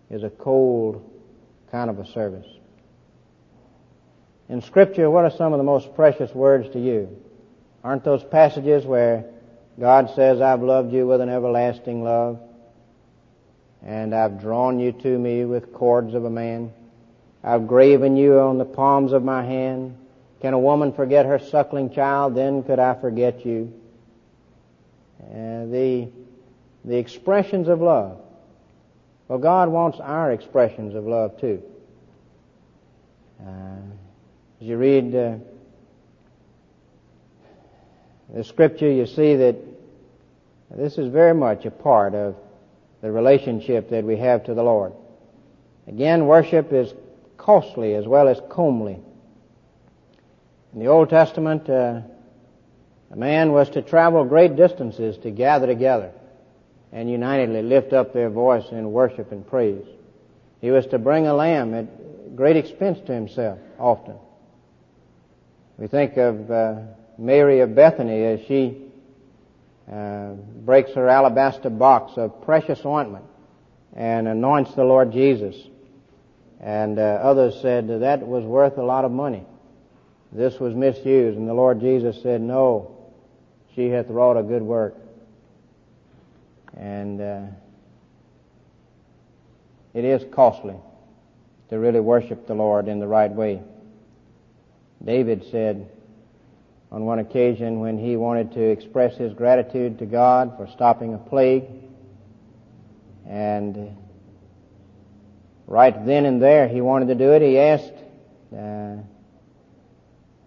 is 0.09 0.23
a 0.23 0.29
cold 0.29 1.07
kind 1.71 1.89
of 1.89 1.99
a 1.99 2.05
service. 2.05 2.47
In 4.51 4.61
scripture, 4.61 5.09
what 5.09 5.25
are 5.25 5.31
some 5.31 5.53
of 5.53 5.57
the 5.57 5.63
most 5.63 5.95
precious 5.95 6.31
words 6.35 6.69
to 6.73 6.79
you? 6.79 7.19
Aren't 7.83 8.03
those 8.03 8.23
passages 8.23 8.85
where 8.85 9.25
God 9.79 10.11
says, 10.13 10.41
I've 10.41 10.61
loved 10.61 10.93
you 10.93 11.07
with 11.07 11.21
an 11.21 11.29
everlasting 11.29 12.03
love, 12.03 12.39
and 13.83 14.13
I've 14.13 14.39
drawn 14.39 14.79
you 14.79 14.91
to 14.91 15.17
me 15.17 15.45
with 15.45 15.73
cords 15.73 16.13
of 16.13 16.25
a 16.25 16.29
man. 16.29 16.71
I've 17.43 17.67
graven 17.67 18.15
you 18.15 18.39
on 18.39 18.59
the 18.59 18.65
palms 18.65 19.13
of 19.13 19.23
my 19.23 19.43
hand. 19.43 19.97
Can 20.41 20.53
a 20.53 20.59
woman 20.59 20.93
forget 20.93 21.25
her 21.25 21.39
suckling 21.39 21.91
child? 21.91 22.35
Then 22.35 22.61
could 22.61 22.77
I 22.77 22.93
forget 22.93 23.43
you. 23.43 23.73
Uh, 25.23 25.65
the, 25.65 26.09
the 26.85 26.97
expressions 26.97 27.67
of 27.67 27.81
love 27.81 28.21
well, 29.31 29.39
God 29.39 29.69
wants 29.69 29.97
our 30.01 30.33
expressions 30.33 30.93
of 30.93 31.05
love 31.05 31.39
too. 31.39 31.63
Uh, 33.39 33.77
as 34.61 34.67
you 34.67 34.77
read 34.77 35.15
uh, 35.15 35.37
the 38.31 38.43
scripture, 38.43 38.91
you 38.91 39.07
see 39.07 39.35
that 39.35 39.55
this 40.69 40.99
is 40.99 41.11
very 41.11 41.33
much 41.33 41.65
a 41.65 41.71
part 41.71 42.13
of 42.13 42.35
the 43.01 43.11
relationship 43.11 43.89
that 43.89 44.03
we 44.03 44.17
have 44.17 44.43
to 44.43 44.53
the 44.53 44.61
Lord. 44.61 44.93
Again, 45.87 46.27
worship 46.27 46.71
is 46.71 46.93
costly 47.37 47.95
as 47.95 48.05
well 48.05 48.27
as 48.27 48.39
comely. 48.51 48.99
In 50.73 50.79
the 50.79 50.87
Old 50.87 51.09
Testament, 51.09 51.67
uh, 51.67 52.01
a 53.09 53.15
man 53.15 53.51
was 53.51 53.67
to 53.71 53.81
travel 53.81 54.23
great 54.25 54.55
distances 54.55 55.17
to 55.23 55.31
gather 55.31 55.65
together 55.65 56.11
and 56.91 57.09
unitedly 57.09 57.63
lift 57.63 57.93
up 57.93 58.13
their 58.13 58.29
voice 58.29 58.65
in 58.71 58.91
worship 58.91 59.31
and 59.31 59.45
praise. 59.47 59.85
He 60.61 60.69
was 60.69 60.85
to 60.87 60.99
bring 60.99 61.25
a 61.25 61.33
lamb 61.33 61.73
at 61.73 62.35
great 62.35 62.57
expense 62.57 62.99
to 63.07 63.13
himself 63.13 63.57
often. 63.79 64.17
We 65.77 65.87
think 65.87 66.17
of 66.17 66.51
uh, 66.51 66.75
Mary 67.17 67.61
of 67.61 67.75
Bethany 67.75 68.23
as 68.23 68.39
she 68.47 68.77
uh, 69.91 70.33
breaks 70.63 70.91
her 70.93 71.07
alabaster 71.07 71.69
box 71.69 72.13
of 72.17 72.43
precious 72.43 72.85
ointment 72.85 73.25
and 73.93 74.27
anoints 74.27 74.73
the 74.75 74.83
Lord 74.83 75.11
Jesus. 75.11 75.55
And 76.59 76.99
uh, 76.99 77.01
others 77.01 77.55
said 77.61 77.87
that, 77.87 78.25
was 78.25 78.43
worth 78.43 78.77
a 78.77 78.83
lot 78.83 79.05
of 79.05 79.11
money. 79.11 79.43
This 80.31 80.59
was 80.59 80.73
misused, 80.75 81.37
and 81.37 81.47
the 81.47 81.53
Lord 81.53 81.81
Jesus 81.81 82.21
said, 82.21 82.41
No, 82.41 82.95
she 83.75 83.89
hath 83.89 84.07
wrought 84.07 84.37
a 84.37 84.43
good 84.43 84.61
work. 84.61 84.95
And 86.77 87.19
uh, 87.19 87.41
it 89.93 90.05
is 90.05 90.23
costly 90.31 90.75
to 91.69 91.79
really 91.79 91.99
worship 91.99 92.47
the 92.47 92.53
Lord 92.53 92.87
in 92.87 92.99
the 92.99 93.07
right 93.07 93.31
way. 93.31 93.61
David 95.03 95.45
said 95.49 95.89
on 96.91 97.05
one 97.05 97.19
occasion 97.19 97.79
when 97.79 97.97
he 97.97 98.17
wanted 98.17 98.51
to 98.53 98.61
express 98.61 99.15
his 99.17 99.33
gratitude 99.33 99.99
to 99.99 100.05
God 100.05 100.57
for 100.57 100.67
stopping 100.67 101.13
a 101.13 101.17
plague, 101.17 101.63
and 103.27 103.97
right 105.67 106.05
then 106.05 106.25
and 106.25 106.41
there 106.41 106.67
he 106.67 106.81
wanted 106.81 107.07
to 107.07 107.15
do 107.15 107.31
it, 107.31 107.41
he 107.41 107.57
asked 107.57 107.93
uh, 108.53 108.97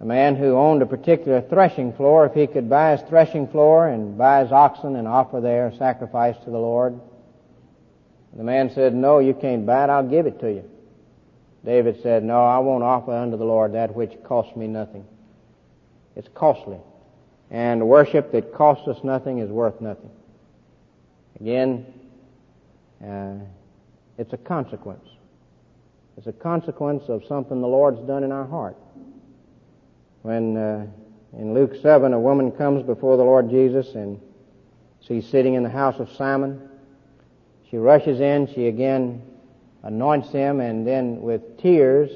a 0.00 0.04
man 0.04 0.36
who 0.36 0.56
owned 0.56 0.82
a 0.82 0.86
particular 0.86 1.40
threshing 1.40 1.92
floor, 1.94 2.26
if 2.26 2.34
he 2.34 2.46
could 2.46 2.68
buy 2.68 2.96
his 2.96 3.08
threshing 3.08 3.48
floor 3.48 3.88
and 3.88 4.18
buy 4.18 4.42
his 4.42 4.52
oxen 4.52 4.96
and 4.96 5.08
offer 5.08 5.40
their 5.40 5.72
sacrifice 5.78 6.36
to 6.44 6.50
the 6.50 6.58
Lord. 6.58 7.00
The 8.36 8.44
man 8.44 8.70
said, 8.74 8.94
no, 8.94 9.20
you 9.20 9.32
can't 9.32 9.64
buy 9.64 9.84
it, 9.84 9.90
I'll 9.90 10.06
give 10.06 10.26
it 10.26 10.40
to 10.40 10.52
you. 10.52 10.70
David 11.64 12.02
said, 12.02 12.22
no, 12.22 12.44
I 12.44 12.58
won't 12.58 12.84
offer 12.84 13.12
unto 13.12 13.36
the 13.36 13.44
Lord 13.44 13.72
that 13.72 13.94
which 13.94 14.12
costs 14.24 14.54
me 14.54 14.66
nothing. 14.66 15.06
It's 16.14 16.28
costly. 16.34 16.78
And 17.50 17.88
worship 17.88 18.32
that 18.32 18.52
costs 18.52 18.86
us 18.86 19.02
nothing 19.02 19.38
is 19.38 19.50
worth 19.50 19.80
nothing. 19.80 20.10
Again, 21.40 21.86
uh, 23.04 23.34
it's 24.18 24.32
a 24.32 24.36
consequence. 24.36 25.08
It's 26.16 26.26
a 26.26 26.32
consequence 26.32 27.04
of 27.08 27.24
something 27.26 27.60
the 27.60 27.66
Lord's 27.66 28.00
done 28.06 28.24
in 28.24 28.30
our 28.30 28.46
heart. 28.46 28.76
When 30.22 30.56
uh, 30.56 30.86
in 31.36 31.54
Luke 31.54 31.74
7 31.80 32.12
a 32.12 32.20
woman 32.20 32.52
comes 32.52 32.84
before 32.84 33.16
the 33.16 33.24
Lord 33.24 33.50
Jesus 33.50 33.94
and 33.94 34.20
she's 35.00 35.26
sitting 35.26 35.54
in 35.54 35.62
the 35.62 35.70
house 35.70 35.98
of 35.98 36.10
Simon, 36.12 36.68
she 37.70 37.78
rushes 37.78 38.20
in, 38.20 38.52
she 38.54 38.68
again 38.68 39.22
anoints 39.84 40.30
him, 40.32 40.60
and 40.60 40.86
then 40.86 41.20
with 41.20 41.58
tears 41.58 42.10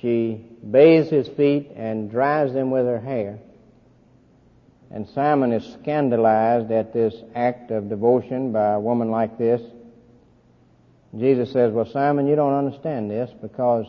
she 0.00 0.42
bathes 0.70 1.10
his 1.10 1.28
feet 1.28 1.72
and 1.76 2.10
dries 2.10 2.52
them 2.52 2.70
with 2.70 2.86
her 2.86 3.00
hair. 3.00 3.38
And 4.90 5.08
Simon 5.08 5.52
is 5.52 5.76
scandalized 5.80 6.70
at 6.72 6.92
this 6.92 7.14
act 7.34 7.70
of 7.70 7.88
devotion 7.88 8.52
by 8.52 8.72
a 8.72 8.80
woman 8.80 9.10
like 9.10 9.38
this. 9.38 9.60
Jesus 11.18 11.52
says, 11.52 11.72
well, 11.72 11.86
Simon, 11.86 12.26
you 12.26 12.34
don't 12.34 12.54
understand 12.54 13.10
this 13.10 13.30
because 13.42 13.86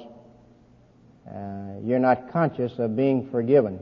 uh, 1.28 1.80
you're 1.84 2.00
not 2.00 2.32
conscious 2.32 2.78
of 2.78 2.96
being 2.96 3.30
forgiven. 3.30 3.80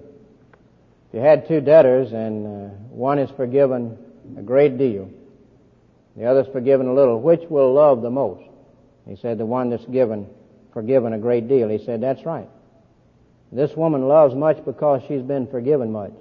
If 1.07 1.15
you 1.15 1.19
had 1.19 1.47
two 1.47 1.61
debtors 1.61 2.11
and 2.13 2.45
uh, 2.45 2.69
one 2.89 3.17
is 3.17 3.29
forgiven 3.31 3.97
a 4.37 4.41
great 4.41 4.77
deal, 4.77 5.09
the 6.15 6.25
other's 6.25 6.47
forgiven 6.51 6.87
a 6.87 6.93
little, 6.93 7.21
which 7.21 7.41
will 7.49 7.73
love 7.73 8.01
the 8.01 8.09
most? 8.09 8.43
He 9.07 9.15
said, 9.15 9.37
the 9.37 9.45
one 9.45 9.69
that's 9.69 9.85
given, 9.85 10.27
forgiven 10.73 11.13
a 11.13 11.17
great 11.17 11.47
deal. 11.47 11.69
He 11.69 11.83
said, 11.83 12.01
that's 12.01 12.25
right. 12.25 12.49
This 13.51 13.75
woman 13.75 14.07
loves 14.07 14.35
much 14.35 14.63
because 14.65 15.01
she's 15.07 15.23
been 15.23 15.47
forgiven 15.47 15.91
much 15.91 16.13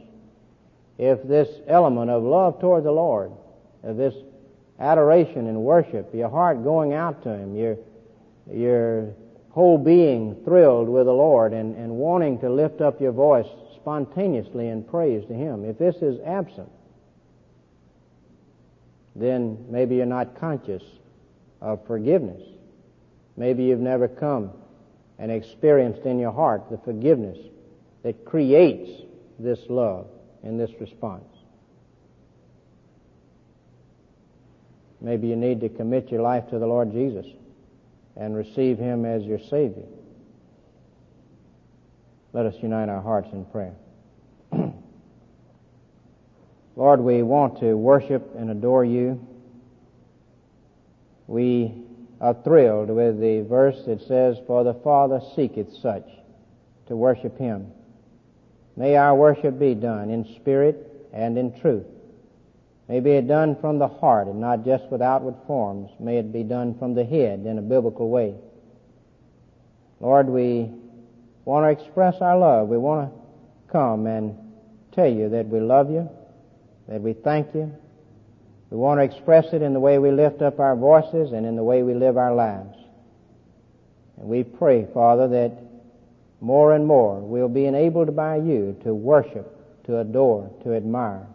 if 0.98 1.22
this 1.22 1.48
element 1.68 2.10
of 2.10 2.24
love 2.24 2.60
toward 2.60 2.84
the 2.84 2.92
Lord, 2.92 3.30
of 3.84 3.96
this 3.96 4.14
adoration 4.80 5.46
and 5.46 5.62
worship, 5.62 6.12
your 6.12 6.28
heart 6.28 6.64
going 6.64 6.92
out 6.92 7.22
to 7.22 7.30
Him, 7.30 7.56
your, 7.56 7.76
your 8.52 9.14
whole 9.50 9.78
being 9.78 10.36
thrilled 10.44 10.88
with 10.88 11.06
the 11.06 11.12
Lord 11.12 11.52
and, 11.52 11.76
and 11.76 11.92
wanting 11.92 12.40
to 12.40 12.50
lift 12.50 12.80
up 12.80 13.00
your 13.00 13.12
voice 13.12 13.46
spontaneously 13.76 14.68
in 14.68 14.82
praise 14.82 15.24
to 15.28 15.34
Him, 15.34 15.64
if 15.64 15.78
this 15.78 15.96
is 15.96 16.20
absent, 16.26 16.68
then 19.20 19.66
maybe 19.68 19.96
you're 19.96 20.06
not 20.06 20.38
conscious 20.40 20.82
of 21.60 21.86
forgiveness. 21.86 22.42
Maybe 23.36 23.64
you've 23.64 23.80
never 23.80 24.08
come 24.08 24.52
and 25.18 25.30
experienced 25.30 26.02
in 26.02 26.18
your 26.18 26.32
heart 26.32 26.70
the 26.70 26.78
forgiveness 26.78 27.38
that 28.02 28.24
creates 28.24 28.90
this 29.38 29.58
love 29.68 30.06
and 30.42 30.58
this 30.58 30.70
response. 30.80 31.24
Maybe 35.00 35.28
you 35.28 35.36
need 35.36 35.60
to 35.60 35.68
commit 35.68 36.10
your 36.10 36.22
life 36.22 36.48
to 36.50 36.58
the 36.58 36.66
Lord 36.66 36.92
Jesus 36.92 37.26
and 38.16 38.36
receive 38.36 38.78
Him 38.78 39.04
as 39.04 39.22
your 39.22 39.38
Savior. 39.38 39.86
Let 42.32 42.46
us 42.46 42.54
unite 42.60 42.88
our 42.88 43.00
hearts 43.00 43.28
in 43.32 43.44
prayer. 43.46 43.74
Lord, 46.78 47.00
we 47.00 47.24
want 47.24 47.58
to 47.58 47.76
worship 47.76 48.36
and 48.36 48.50
adore 48.50 48.84
you. 48.84 49.26
We 51.26 51.74
are 52.20 52.34
thrilled 52.44 52.88
with 52.88 53.20
the 53.20 53.40
verse 53.40 53.82
that 53.86 54.00
says, 54.02 54.38
For 54.46 54.62
the 54.62 54.74
Father 54.74 55.20
seeketh 55.34 55.74
such 55.82 56.08
to 56.86 56.94
worship 56.94 57.36
Him. 57.36 57.72
May 58.76 58.94
our 58.94 59.16
worship 59.16 59.58
be 59.58 59.74
done 59.74 60.08
in 60.08 60.36
spirit 60.36 61.08
and 61.12 61.36
in 61.36 61.60
truth. 61.60 61.84
May 62.88 63.00
be 63.00 63.10
it 63.10 63.26
done 63.26 63.56
from 63.60 63.80
the 63.80 63.88
heart 63.88 64.28
and 64.28 64.40
not 64.40 64.64
just 64.64 64.84
with 64.84 65.02
outward 65.02 65.34
forms. 65.48 65.90
May 65.98 66.18
it 66.18 66.32
be 66.32 66.44
done 66.44 66.78
from 66.78 66.94
the 66.94 67.04
head 67.04 67.40
in 67.40 67.58
a 67.58 67.62
biblical 67.62 68.08
way. 68.08 68.36
Lord, 69.98 70.28
we 70.28 70.70
want 71.44 71.64
to 71.64 71.82
express 71.82 72.20
our 72.20 72.38
love. 72.38 72.68
We 72.68 72.78
want 72.78 73.10
to 73.10 73.72
come 73.72 74.06
and 74.06 74.38
tell 74.92 75.12
you 75.12 75.28
that 75.30 75.48
we 75.48 75.58
love 75.58 75.90
you, 75.90 76.08
that 76.88 77.00
we 77.00 77.12
thank 77.12 77.54
you. 77.54 77.72
We 78.70 78.76
want 78.76 79.00
to 79.00 79.04
express 79.04 79.46
it 79.52 79.62
in 79.62 79.72
the 79.72 79.80
way 79.80 79.98
we 79.98 80.10
lift 80.10 80.42
up 80.42 80.58
our 80.58 80.76
voices 80.76 81.32
and 81.32 81.46
in 81.46 81.56
the 81.56 81.62
way 81.62 81.82
we 81.82 81.94
live 81.94 82.16
our 82.16 82.34
lives. 82.34 82.76
And 84.18 84.28
we 84.28 84.42
pray, 84.42 84.86
Father, 84.92 85.28
that 85.28 85.58
more 86.40 86.74
and 86.74 86.86
more 86.86 87.20
we'll 87.20 87.48
be 87.48 87.66
enabled 87.66 88.14
by 88.14 88.36
you 88.36 88.76
to 88.84 88.94
worship, 88.94 89.84
to 89.84 89.98
adore, 89.98 90.50
to 90.64 90.74
admire. 90.74 91.26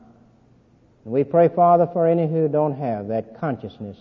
And 1.05 1.13
we 1.13 1.23
pray, 1.23 1.49
Father, 1.49 1.87
for 1.91 2.07
any 2.07 2.27
who 2.27 2.47
don't 2.47 2.77
have 2.77 3.07
that 3.07 3.39
consciousness 3.39 3.97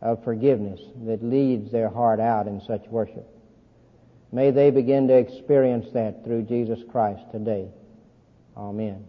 of 0.00 0.24
forgiveness 0.24 0.80
that 1.06 1.22
leads 1.22 1.70
their 1.70 1.90
heart 1.90 2.20
out 2.20 2.46
in 2.46 2.60
such 2.66 2.86
worship. 2.88 3.26
May 4.32 4.50
they 4.50 4.70
begin 4.70 5.08
to 5.08 5.14
experience 5.14 5.86
that 5.92 6.24
through 6.24 6.42
Jesus 6.42 6.78
Christ 6.90 7.22
today. 7.32 7.68
Amen. 8.56 9.04